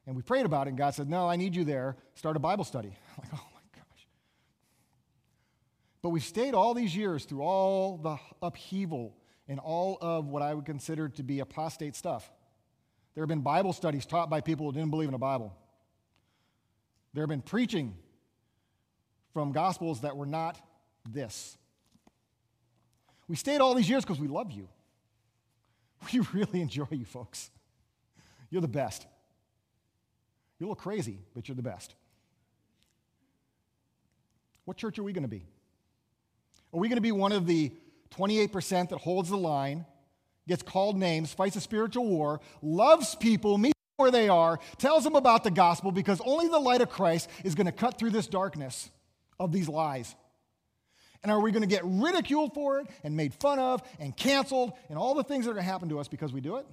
And 0.06 0.16
we 0.16 0.22
prayed 0.22 0.46
about 0.46 0.68
it, 0.68 0.70
and 0.70 0.78
God 0.78 0.94
said, 0.96 1.10
"No, 1.10 1.28
I 1.28 1.36
need 1.36 1.54
you 1.54 1.66
there. 1.66 1.98
Start 2.16 2.38
a 2.38 2.40
Bible 2.40 2.64
study." 2.64 2.96
I'm 3.18 3.24
like, 3.24 3.34
"Oh 3.34 3.48
my 3.54 3.62
gosh!" 3.76 4.08
But 6.02 6.10
we've 6.10 6.24
stayed 6.24 6.54
all 6.54 6.74
these 6.74 6.96
years 6.96 7.26
through 7.26 7.42
all 7.42 7.98
the 7.98 8.18
upheaval 8.42 9.18
and 9.50 9.60
all 9.60 9.98
of 10.00 10.28
what 10.28 10.42
I 10.42 10.54
would 10.54 10.66
consider 10.66 11.10
to 11.10 11.24
be 11.24 11.42
apostate 11.42 11.98
stuff. 11.98 12.32
There 13.16 13.22
have 13.22 13.30
been 13.30 13.42
Bible 13.42 13.74
studies 13.74 14.06
taught 14.06 14.30
by 14.30 14.42
people 14.42 14.66
who 14.66 14.72
didn't 14.72 14.90
believe 14.90 15.08
in 15.08 15.14
the 15.14 15.20
Bible. 15.20 15.56
There 17.14 17.22
have 17.22 17.30
been 17.30 17.42
preaching 17.42 17.96
from 19.34 19.52
gospels 19.52 20.02
that 20.02 20.18
were 20.18 20.26
not 20.26 20.60
this. 21.10 21.58
We 23.28 23.36
stayed 23.36 23.62
all 23.62 23.74
these 23.76 23.90
years 23.90 24.04
because 24.04 24.20
we 24.20 24.28
love 24.28 24.52
you. 24.52 24.68
We 26.12 26.20
really 26.34 26.60
enjoy 26.60 26.88
you 26.92 27.06
folks. 27.06 27.50
You're 28.50 28.62
the 28.62 28.68
best. 28.68 29.08
You 30.60 30.68
look 30.68 30.80
crazy, 30.80 31.20
but 31.34 31.48
you're 31.48 31.56
the 31.56 31.62
best. 31.62 31.96
What 34.66 34.76
church 34.76 35.00
are 35.00 35.04
we 35.04 35.14
going 35.14 35.24
to 35.24 35.30
be? 35.30 35.46
Are 36.74 36.80
we 36.80 36.90
going 36.90 36.98
to 36.98 37.02
be 37.02 37.12
one 37.12 37.32
of 37.32 37.48
the 37.48 37.72
28% 38.16 38.90
that 38.90 38.98
holds 38.98 39.30
the 39.30 39.38
line 39.38 39.86
gets 40.48 40.64
called 40.64 40.98
names, 40.98 41.34
fights 41.34 41.56
a 41.56 41.62
spiritual 41.62 42.06
war, 42.06 42.42
loves 42.62 43.16
people, 43.16 43.58
meets 43.58 43.74
where 43.98 44.12
they 44.12 44.28
are, 44.28 44.60
tells 44.78 45.04
them 45.04 45.16
about 45.16 45.44
the 45.44 45.52
gospel 45.52 45.92
because 45.92 46.20
only 46.26 46.48
the 46.48 46.60
light 46.60 46.82
of 46.82 46.90
Christ 46.90 47.30
is 47.44 47.56
going 47.56 47.66
to 47.66 47.72
cut 47.72 47.98
through 47.98 48.10
this 48.10 48.28
darkness 48.28 48.90
of 49.40 49.52
these 49.52 49.70
lies. 49.70 50.16
And 51.24 51.32
are 51.32 51.40
we 51.40 51.52
going 51.52 51.62
to 51.62 51.68
get 51.68 51.82
ridiculed 51.86 52.54
for 52.54 52.80
it 52.80 52.88
and 53.04 53.16
made 53.16 53.34
fun 53.34 53.58
of 53.58 53.82
and 54.00 54.16
canceled 54.16 54.74
and 54.90 54.98
all 54.98 55.14
the 55.14 55.24
things 55.24 55.46
that 55.46 55.52
are 55.52 55.54
going 55.54 55.66
to 55.66 55.72
happen 55.72 55.90
to 55.90 56.00
us 56.00 56.08
because 56.08 56.34
we 56.34 56.42
do 56.42 56.58
it? 56.58 56.66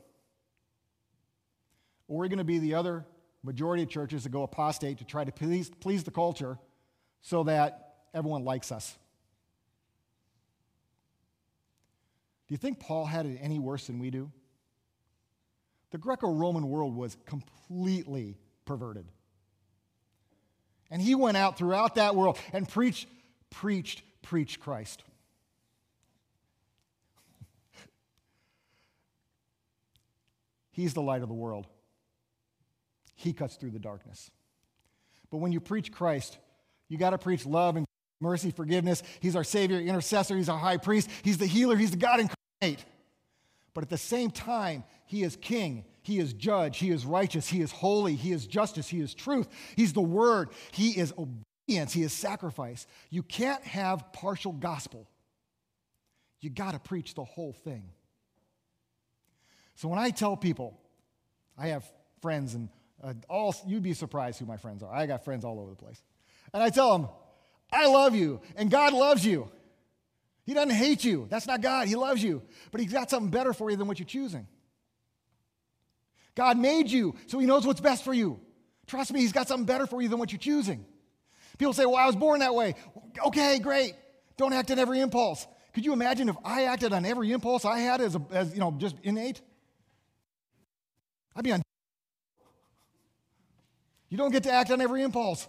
Or 2.09 2.19
are 2.19 2.21
we 2.23 2.29
going 2.29 2.39
to 2.39 2.45
be 2.45 2.59
the 2.59 2.75
other 2.75 3.05
majority 3.45 3.85
of 3.85 3.89
churches 3.89 4.25
that 4.25 4.31
go 4.31 4.43
apostate 4.43 4.99
to 4.99 5.05
try 5.05 5.25
to 5.25 5.31
please, 5.31 5.71
please 5.71 6.03
the 6.03 6.11
culture 6.11 6.59
so 7.23 7.45
that 7.45 7.95
everyone 8.13 8.45
likes 8.45 8.73
us? 8.73 8.99
Do 12.51 12.55
you 12.55 12.59
think 12.59 12.81
Paul 12.81 13.07
had 13.07 13.27
it 13.27 13.39
any 13.41 13.61
worse 13.61 13.87
than 13.87 14.01
we 14.01 14.11
do? 14.11 14.29
The 15.93 15.99
Greco 15.99 16.29
Roman 16.29 16.69
world 16.69 16.97
was 16.97 17.17
completely 17.25 18.37
perverted. 18.65 19.07
And 20.91 21.01
he 21.01 21.15
went 21.15 21.37
out 21.37 21.57
throughout 21.57 21.95
that 21.95 22.17
world 22.17 22.41
and 22.53 22.69
preached, 22.69 23.07
preached, 23.51 24.03
preached 24.23 24.59
Christ. 24.59 25.05
He's 30.73 30.93
the 30.93 31.03
light 31.03 31.23
of 31.23 31.29
the 31.29 31.35
world. 31.35 31.69
He 33.15 33.33
cuts 33.33 33.55
through 33.55 33.71
the 33.71 33.79
darkness. 33.79 34.29
But 35.31 35.37
when 35.37 35.53
you 35.53 35.61
preach 35.61 35.93
Christ, 35.93 36.37
you 36.89 36.99
got 36.99 37.11
to 37.11 37.19
preach 37.19 37.47
love 37.47 37.77
and 37.77 37.87
mercy, 38.19 38.51
forgiveness. 38.51 39.05
He's 39.21 39.37
our 39.37 39.45
Savior, 39.45 39.79
intercessor. 39.79 40.37
He's 40.37 40.49
our 40.49 40.59
high 40.59 40.79
priest. 40.79 41.09
He's 41.23 41.39
the 41.39 41.47
healer. 41.47 41.77
He's 41.77 41.93
the 41.93 41.97
God 41.97 42.19
But 42.61 43.85
at 43.85 43.91
the 43.91 43.99
same 43.99 44.31
time, 44.31 44.85
he 45.07 45.23
is 45.23 45.37
king, 45.37 45.85
he 46.03 46.19
is 46.19 46.33
judge, 46.33 46.79
he 46.79 46.91
is 46.91 47.07
righteous, 47.07 47.49
he 47.49 47.61
is 47.61 47.73
holy, 47.73 48.15
he 48.15 48.33
is 48.33 48.47
justice, 48.47 48.89
he 48.89 49.01
is 49.01 49.15
truth, 49.15 49.49
he's 49.77 49.93
the 49.93 50.03
word, 50.03 50.51
he 50.73 50.91
is 50.91 51.13
obedience, 51.17 51.93
he 51.93 52.03
is 52.03 52.13
sacrifice. 52.13 52.87
You 53.11 53.23
can't 53.23 53.63
have 53.65 54.13
partial 54.13 54.53
gospel. 54.53 55.09
You 56.41 56.51
got 56.51 56.73
to 56.73 56.79
preach 56.79 57.15
the 57.15 57.25
whole 57.25 57.53
thing. 57.53 57.85
So 59.77 59.89
when 59.89 59.99
I 59.99 60.11
tell 60.11 60.37
people, 60.37 60.79
I 61.57 61.69
have 61.69 61.91
friends 62.21 62.55
and 62.55 62.69
uh, 63.03 63.15
all, 63.29 63.55
you'd 63.67 63.83
be 63.83 63.95
surprised 63.95 64.39
who 64.39 64.47
my 64.47 64.57
friends 64.57 64.83
are. 64.83 64.93
I 64.93 65.07
got 65.07 65.25
friends 65.25 65.45
all 65.45 65.59
over 65.59 65.71
the 65.71 65.77
place. 65.77 66.03
And 66.53 66.63
I 66.63 66.69
tell 66.71 66.99
them, 66.99 67.09
I 67.73 67.87
love 67.87 68.15
you 68.15 68.41
and 68.57 68.71
God 68.71 68.93
loves 68.93 69.25
you. 69.25 69.51
He 70.51 70.55
doesn't 70.55 70.75
hate 70.75 71.05
you. 71.05 71.29
That's 71.31 71.47
not 71.47 71.61
God. 71.61 71.87
He 71.87 71.95
loves 71.95 72.21
you. 72.21 72.43
But 72.73 72.81
He's 72.81 72.93
got 72.93 73.09
something 73.09 73.31
better 73.31 73.53
for 73.53 73.71
you 73.71 73.77
than 73.77 73.87
what 73.87 74.01
you're 74.01 74.05
choosing. 74.05 74.49
God 76.35 76.59
made 76.59 76.91
you, 76.91 77.15
so 77.29 77.39
He 77.39 77.47
knows 77.47 77.65
what's 77.65 77.81
best 77.81 78.03
for 78.03 78.13
you. 78.13 78.41
Trust 78.89 79.13
me, 79.13 79.21
He's 79.21 79.31
got 79.31 79.47
something 79.47 79.65
better 79.65 79.87
for 79.87 80.03
you 80.03 80.09
than 80.09 80.19
what 80.19 80.33
you're 80.33 80.41
choosing. 80.41 80.85
People 81.57 81.73
say, 81.73 81.87
Well, 81.87 81.95
I 81.95 82.07
was 82.07 82.17
born 82.17 82.41
that 82.41 82.53
way. 82.53 82.75
Okay, 83.27 83.61
great. 83.61 83.95
Don't 84.39 84.53
act 84.53 84.73
on 84.73 84.81
every 84.81 84.99
impulse. 84.99 85.47
Could 85.73 85.85
you 85.85 85.93
imagine 85.93 86.29
if 86.29 86.35
I 86.45 86.65
acted 86.65 86.93
on 86.93 87.05
every 87.05 87.31
impulse 87.31 87.65
I 87.65 87.79
had 87.79 88.01
as, 88.01 88.17
a, 88.17 88.23
as 88.33 88.53
you 88.53 88.59
know, 88.59 88.73
just 88.77 88.97
innate? 89.05 89.41
I'd 91.37 91.45
be 91.45 91.53
on. 91.53 91.63
You 94.09 94.17
don't 94.17 94.33
get 94.33 94.43
to 94.43 94.51
act 94.51 94.73
on 94.73 94.81
every 94.81 95.05
impulse 95.05 95.47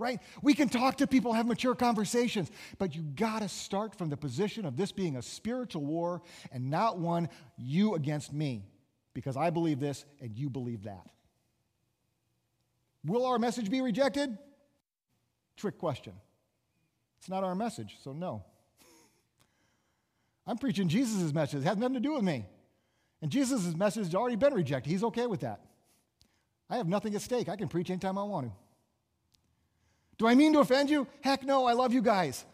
right? 0.00 0.20
We 0.42 0.54
can 0.54 0.68
talk 0.68 0.96
to 0.96 1.06
people, 1.06 1.32
have 1.32 1.46
mature 1.46 1.74
conversations, 1.74 2.50
but 2.78 2.94
you 2.96 3.02
got 3.02 3.42
to 3.42 3.48
start 3.48 3.94
from 3.94 4.08
the 4.08 4.16
position 4.16 4.64
of 4.64 4.76
this 4.76 4.90
being 4.90 5.16
a 5.16 5.22
spiritual 5.22 5.84
war 5.84 6.22
and 6.50 6.70
not 6.70 6.98
one 6.98 7.28
you 7.56 7.94
against 7.94 8.32
me, 8.32 8.64
because 9.14 9.36
I 9.36 9.50
believe 9.50 9.78
this 9.78 10.04
and 10.20 10.36
you 10.36 10.50
believe 10.50 10.84
that. 10.84 11.06
Will 13.04 13.26
our 13.26 13.38
message 13.38 13.70
be 13.70 13.80
rejected? 13.80 14.36
Trick 15.56 15.78
question. 15.78 16.14
It's 17.18 17.28
not 17.28 17.44
our 17.44 17.54
message, 17.54 17.98
so 18.02 18.12
no. 18.12 18.42
I'm 20.46 20.58
preaching 20.58 20.88
Jesus' 20.88 21.32
message. 21.32 21.60
It 21.60 21.66
has 21.66 21.76
nothing 21.76 21.94
to 21.94 22.00
do 22.00 22.14
with 22.14 22.24
me. 22.24 22.46
And 23.22 23.30
Jesus' 23.30 23.74
message 23.74 24.06
has 24.06 24.14
already 24.14 24.36
been 24.36 24.54
rejected. 24.54 24.90
He's 24.90 25.04
okay 25.04 25.26
with 25.26 25.40
that. 25.40 25.60
I 26.70 26.76
have 26.76 26.88
nothing 26.88 27.14
at 27.14 27.22
stake. 27.22 27.48
I 27.48 27.56
can 27.56 27.68
preach 27.68 27.90
anytime 27.90 28.16
I 28.16 28.22
want 28.22 28.46
to. 28.46 28.52
Do 30.20 30.26
I 30.26 30.34
mean 30.34 30.52
to 30.52 30.58
offend 30.58 30.90
you? 30.90 31.06
Heck 31.22 31.44
no, 31.44 31.64
I 31.64 31.72
love 31.72 31.94
you 31.94 32.02
guys. 32.02 32.44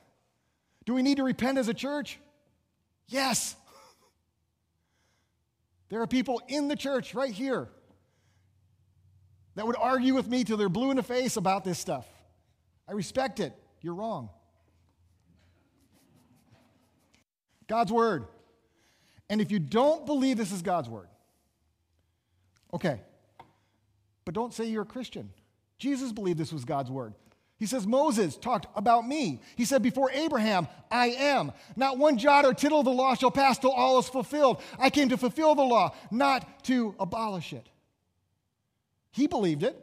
Do 0.85 0.95
we 0.95 1.03
need 1.03 1.17
to 1.17 1.25
repent 1.25 1.59
as 1.59 1.67
a 1.67 1.75
church? 1.75 2.19
Yes. 3.09 3.57
There 5.89 6.03
are 6.03 6.07
people 6.09 6.43
in 6.49 6.67
the 6.67 6.75
church 6.75 7.14
right 7.14 7.33
here 7.33 7.69
that 9.55 9.64
would 9.64 9.77
argue 9.77 10.14
with 10.14 10.27
me 10.27 10.43
till 10.43 10.57
they're 10.57 10.69
blue 10.69 10.91
in 10.91 10.97
the 10.97 11.03
face 11.03 11.37
about 11.37 11.62
this 11.62 11.79
stuff. 11.79 12.05
I 12.89 12.93
respect 12.93 13.39
it. 13.39 13.53
You're 13.81 13.95
wrong. 13.95 14.31
God's 17.69 17.93
word. 17.93 18.27
And 19.31 19.41
if 19.41 19.53
you 19.53 19.61
don't 19.61 20.07
believe 20.07 20.37
this 20.37 20.51
is 20.51 20.61
God's 20.61 20.89
word, 20.89 21.07
okay, 22.75 23.01
but 24.25 24.35
don't 24.35 24.53
say 24.53 24.64
you're 24.64 24.83
a 24.83 24.87
Christian. 24.87 25.31
Jesus 25.79 26.11
believed 26.11 26.39
this 26.39 26.53
was 26.53 26.64
God's 26.64 26.91
word. 26.91 27.14
He 27.59 27.67
says, 27.67 27.87
Moses 27.87 28.37
talked 28.37 28.67
about 28.77 29.09
me. 29.09 29.41
He 29.57 29.65
said, 29.65 29.83
Before 29.83 30.11
Abraham, 30.11 30.69
I 30.91 31.09
am. 31.09 31.53
Not 31.75 31.97
one 31.97 32.19
jot 32.19 32.45
or 32.45 32.53
tittle 32.53 32.81
of 32.81 32.85
the 32.85 32.91
law 32.91 33.15
shall 33.15 33.31
pass 33.31 33.59
till 33.59 33.71
all 33.71 33.99
is 33.99 34.09
fulfilled. 34.09 34.61
I 34.79 34.91
came 34.91 35.09
to 35.09 35.17
fulfill 35.17 35.55
the 35.55 35.63
law, 35.63 35.95
not 36.11 36.65
to 36.65 36.95
abolish 37.01 37.55
it. 37.55 37.67
He 39.11 39.27
believed 39.27 39.63
it. 39.63 39.83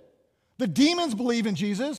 The 0.60 0.68
demons 0.68 1.16
believe 1.16 1.48
in 1.48 1.56
Jesus. 1.56 1.98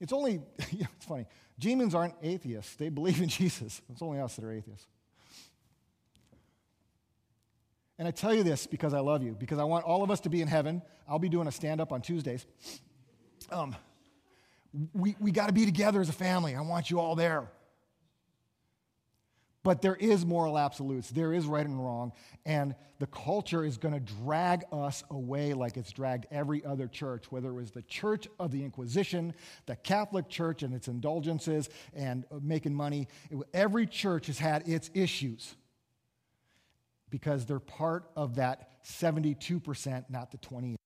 It's 0.00 0.12
only, 0.12 0.40
it's 0.58 1.04
funny, 1.04 1.26
demons 1.58 1.94
aren't 1.94 2.14
atheists. 2.22 2.76
They 2.76 2.88
believe 2.88 3.20
in 3.20 3.28
Jesus. 3.28 3.82
It's 3.90 4.00
only 4.00 4.20
us 4.20 4.36
that 4.36 4.44
are 4.44 4.52
atheists. 4.52 4.86
And 7.98 8.06
I 8.06 8.12
tell 8.12 8.32
you 8.32 8.44
this 8.44 8.66
because 8.66 8.94
I 8.94 9.00
love 9.00 9.22
you, 9.22 9.32
because 9.32 9.58
I 9.58 9.64
want 9.64 9.84
all 9.84 10.02
of 10.02 10.10
us 10.10 10.20
to 10.20 10.30
be 10.30 10.40
in 10.40 10.48
heaven. 10.48 10.80
I'll 11.06 11.18
be 11.18 11.28
doing 11.28 11.48
a 11.48 11.52
stand 11.52 11.80
up 11.80 11.92
on 11.92 12.00
Tuesdays. 12.00 12.46
Um, 13.50 13.74
we 14.92 15.16
we 15.18 15.30
got 15.30 15.46
to 15.46 15.52
be 15.52 15.64
together 15.64 16.00
as 16.00 16.08
a 16.08 16.12
family. 16.14 16.54
I 16.54 16.60
want 16.60 16.90
you 16.90 17.00
all 17.00 17.14
there. 17.14 17.48
But 19.64 19.82
there 19.82 19.96
is 19.96 20.24
moral 20.24 20.56
absolutes. 20.58 21.10
There 21.10 21.32
is 21.32 21.44
right 21.44 21.66
and 21.66 21.84
wrong. 21.84 22.12
And 22.46 22.74
the 23.00 23.06
culture 23.06 23.64
is 23.64 23.76
going 23.76 23.92
to 23.92 24.00
drag 24.00 24.64
us 24.72 25.04
away 25.10 25.52
like 25.52 25.76
it's 25.76 25.92
dragged 25.92 26.26
every 26.30 26.64
other 26.64 26.86
church, 26.86 27.30
whether 27.30 27.50
it 27.50 27.54
was 27.54 27.72
the 27.72 27.82
church 27.82 28.28
of 28.38 28.50
the 28.50 28.64
Inquisition, 28.64 29.34
the 29.66 29.76
Catholic 29.76 30.28
Church 30.28 30.62
and 30.62 30.72
its 30.72 30.88
indulgences 30.88 31.68
and 31.92 32.24
making 32.40 32.72
money. 32.72 33.08
Every 33.52 33.86
church 33.86 34.28
has 34.28 34.38
had 34.38 34.66
its 34.68 34.90
issues 34.94 35.54
because 37.10 37.44
they're 37.44 37.58
part 37.58 38.10
of 38.16 38.36
that 38.36 38.82
72%, 38.84 40.04
not 40.08 40.30
the 40.30 40.38
20. 40.38 40.76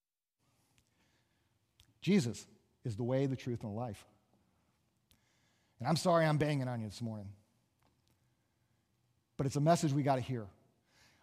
Jesus 2.03 2.47
is 2.85 2.97
the 2.97 3.05
way, 3.05 3.27
the 3.27 3.37
truth, 3.37 3.63
and 3.63 3.73
the 3.73 3.77
life. 3.77 4.05
And 5.79 5.89
I'm 5.89 5.97
sorry 5.97 6.27
I'm 6.27 6.37
banging 6.37 6.69
on 6.69 6.81
you 6.81 6.89
this 6.89 7.01
morning, 7.01 7.29
but 9.37 9.47
it's 9.47 9.57
a 9.57 9.61
message 9.61 9.93
we 9.93 10.03
got 10.03 10.17
to 10.17 10.21
hear. 10.21 10.47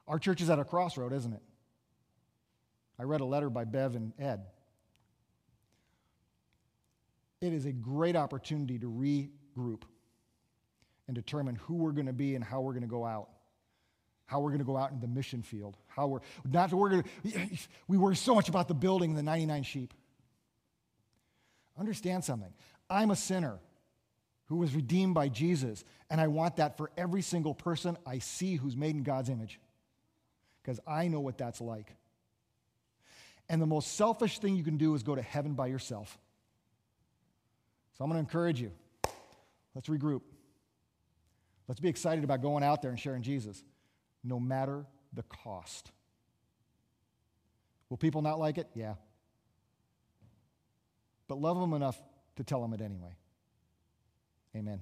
Our 0.08 0.20
church 0.20 0.42
is 0.42 0.50
at 0.50 0.58
a 0.58 0.66
crossroad, 0.66 1.14
isn't 1.14 1.34
it? 1.34 1.42
I 2.98 3.04
read 3.04 3.22
a 3.22 3.26
letter 3.26 3.50
by 3.50 3.66
Bev 3.66 3.96
and 3.96 4.12
Ed. 4.20 4.42
It 7.42 7.54
is 7.54 7.66
a 7.66 7.72
great 7.72 8.16
opportunity 8.16 8.80
to 8.80 8.88
regroup 8.88 9.84
and 11.08 11.16
determine 11.16 11.56
who 11.56 11.76
we're 11.76 11.92
going 11.92 12.08
to 12.08 12.14
be 12.14 12.36
and 12.36 12.44
how 12.44 12.62
we're 12.62 12.74
going 12.74 12.82
to 12.82 12.90
go 12.90 13.06
out 13.06 13.30
how 14.30 14.40
we're 14.40 14.50
going 14.50 14.60
to 14.60 14.66
go 14.66 14.78
out 14.78 14.92
in 14.92 15.00
the 15.00 15.08
mission 15.08 15.42
field, 15.42 15.76
how 15.88 16.06
we're 16.06 16.20
not 16.46 16.72
we're 16.72 16.90
going 16.90 17.04
to, 17.04 17.58
we 17.88 17.98
worry 17.98 18.16
so 18.16 18.36
much 18.36 18.48
about 18.48 18.68
the 18.68 18.76
building 18.76 19.10
and 19.10 19.18
the 19.18 19.24
99 19.24 19.64
sheep. 19.64 19.92
Understand 21.80 22.24
something. 22.24 22.54
I'm 22.90 23.12
a 23.12 23.16
sinner 23.16 23.60
who 24.48 24.58
was 24.58 24.76
redeemed 24.76 25.14
by 25.14 25.30
Jesus, 25.30 25.84
and 26.10 26.20
I 26.20 26.28
want 26.28 26.58
that 26.58 26.76
for 26.78 26.92
every 26.98 27.22
single 27.22 27.54
person 27.54 27.98
I 28.06 28.20
see 28.20 28.56
who's 28.56 28.76
made 28.76 28.96
in 28.96 29.04
God's 29.04 29.30
image 29.30 29.60
because 30.62 30.80
I 30.86 31.08
know 31.08 31.20
what 31.20 31.38
that's 31.38 31.62
like. 31.62 31.96
And 33.48 33.62
the 33.62 33.66
most 33.66 33.96
selfish 33.96 34.40
thing 34.40 34.56
you 34.56 34.64
can 34.64 34.78
do 34.78 34.94
is 34.94 35.04
go 35.04 35.16
to 35.16 35.22
heaven 35.22 35.54
by 35.54 35.68
yourself. 35.68 36.18
So 37.98 38.04
I'm 38.04 38.10
going 38.10 38.24
to 38.24 38.28
encourage 38.28 38.62
you. 38.62 38.72
Let's 39.74 39.88
regroup. 39.88 40.22
Let's 41.68 41.80
be 41.80 41.90
excited 41.90 42.24
about 42.24 42.42
going 42.42 42.64
out 42.64 42.82
there 42.82 42.92
and 42.92 43.00
sharing 43.00 43.22
Jesus 43.22 43.64
no 44.24 44.40
matter 44.40 44.86
the 45.14 45.24
cost. 45.24 45.92
Will 47.90 47.98
people 47.98 48.22
not 48.22 48.40
like 48.40 48.58
it? 48.58 48.68
Yeah. 48.76 48.96
But 51.30 51.40
love 51.40 51.58
them 51.60 51.74
enough 51.74 52.02
to 52.36 52.44
tell 52.44 52.62
them 52.62 52.74
it 52.74 52.82
anyway. 52.82 53.16
Amen. 54.58 54.82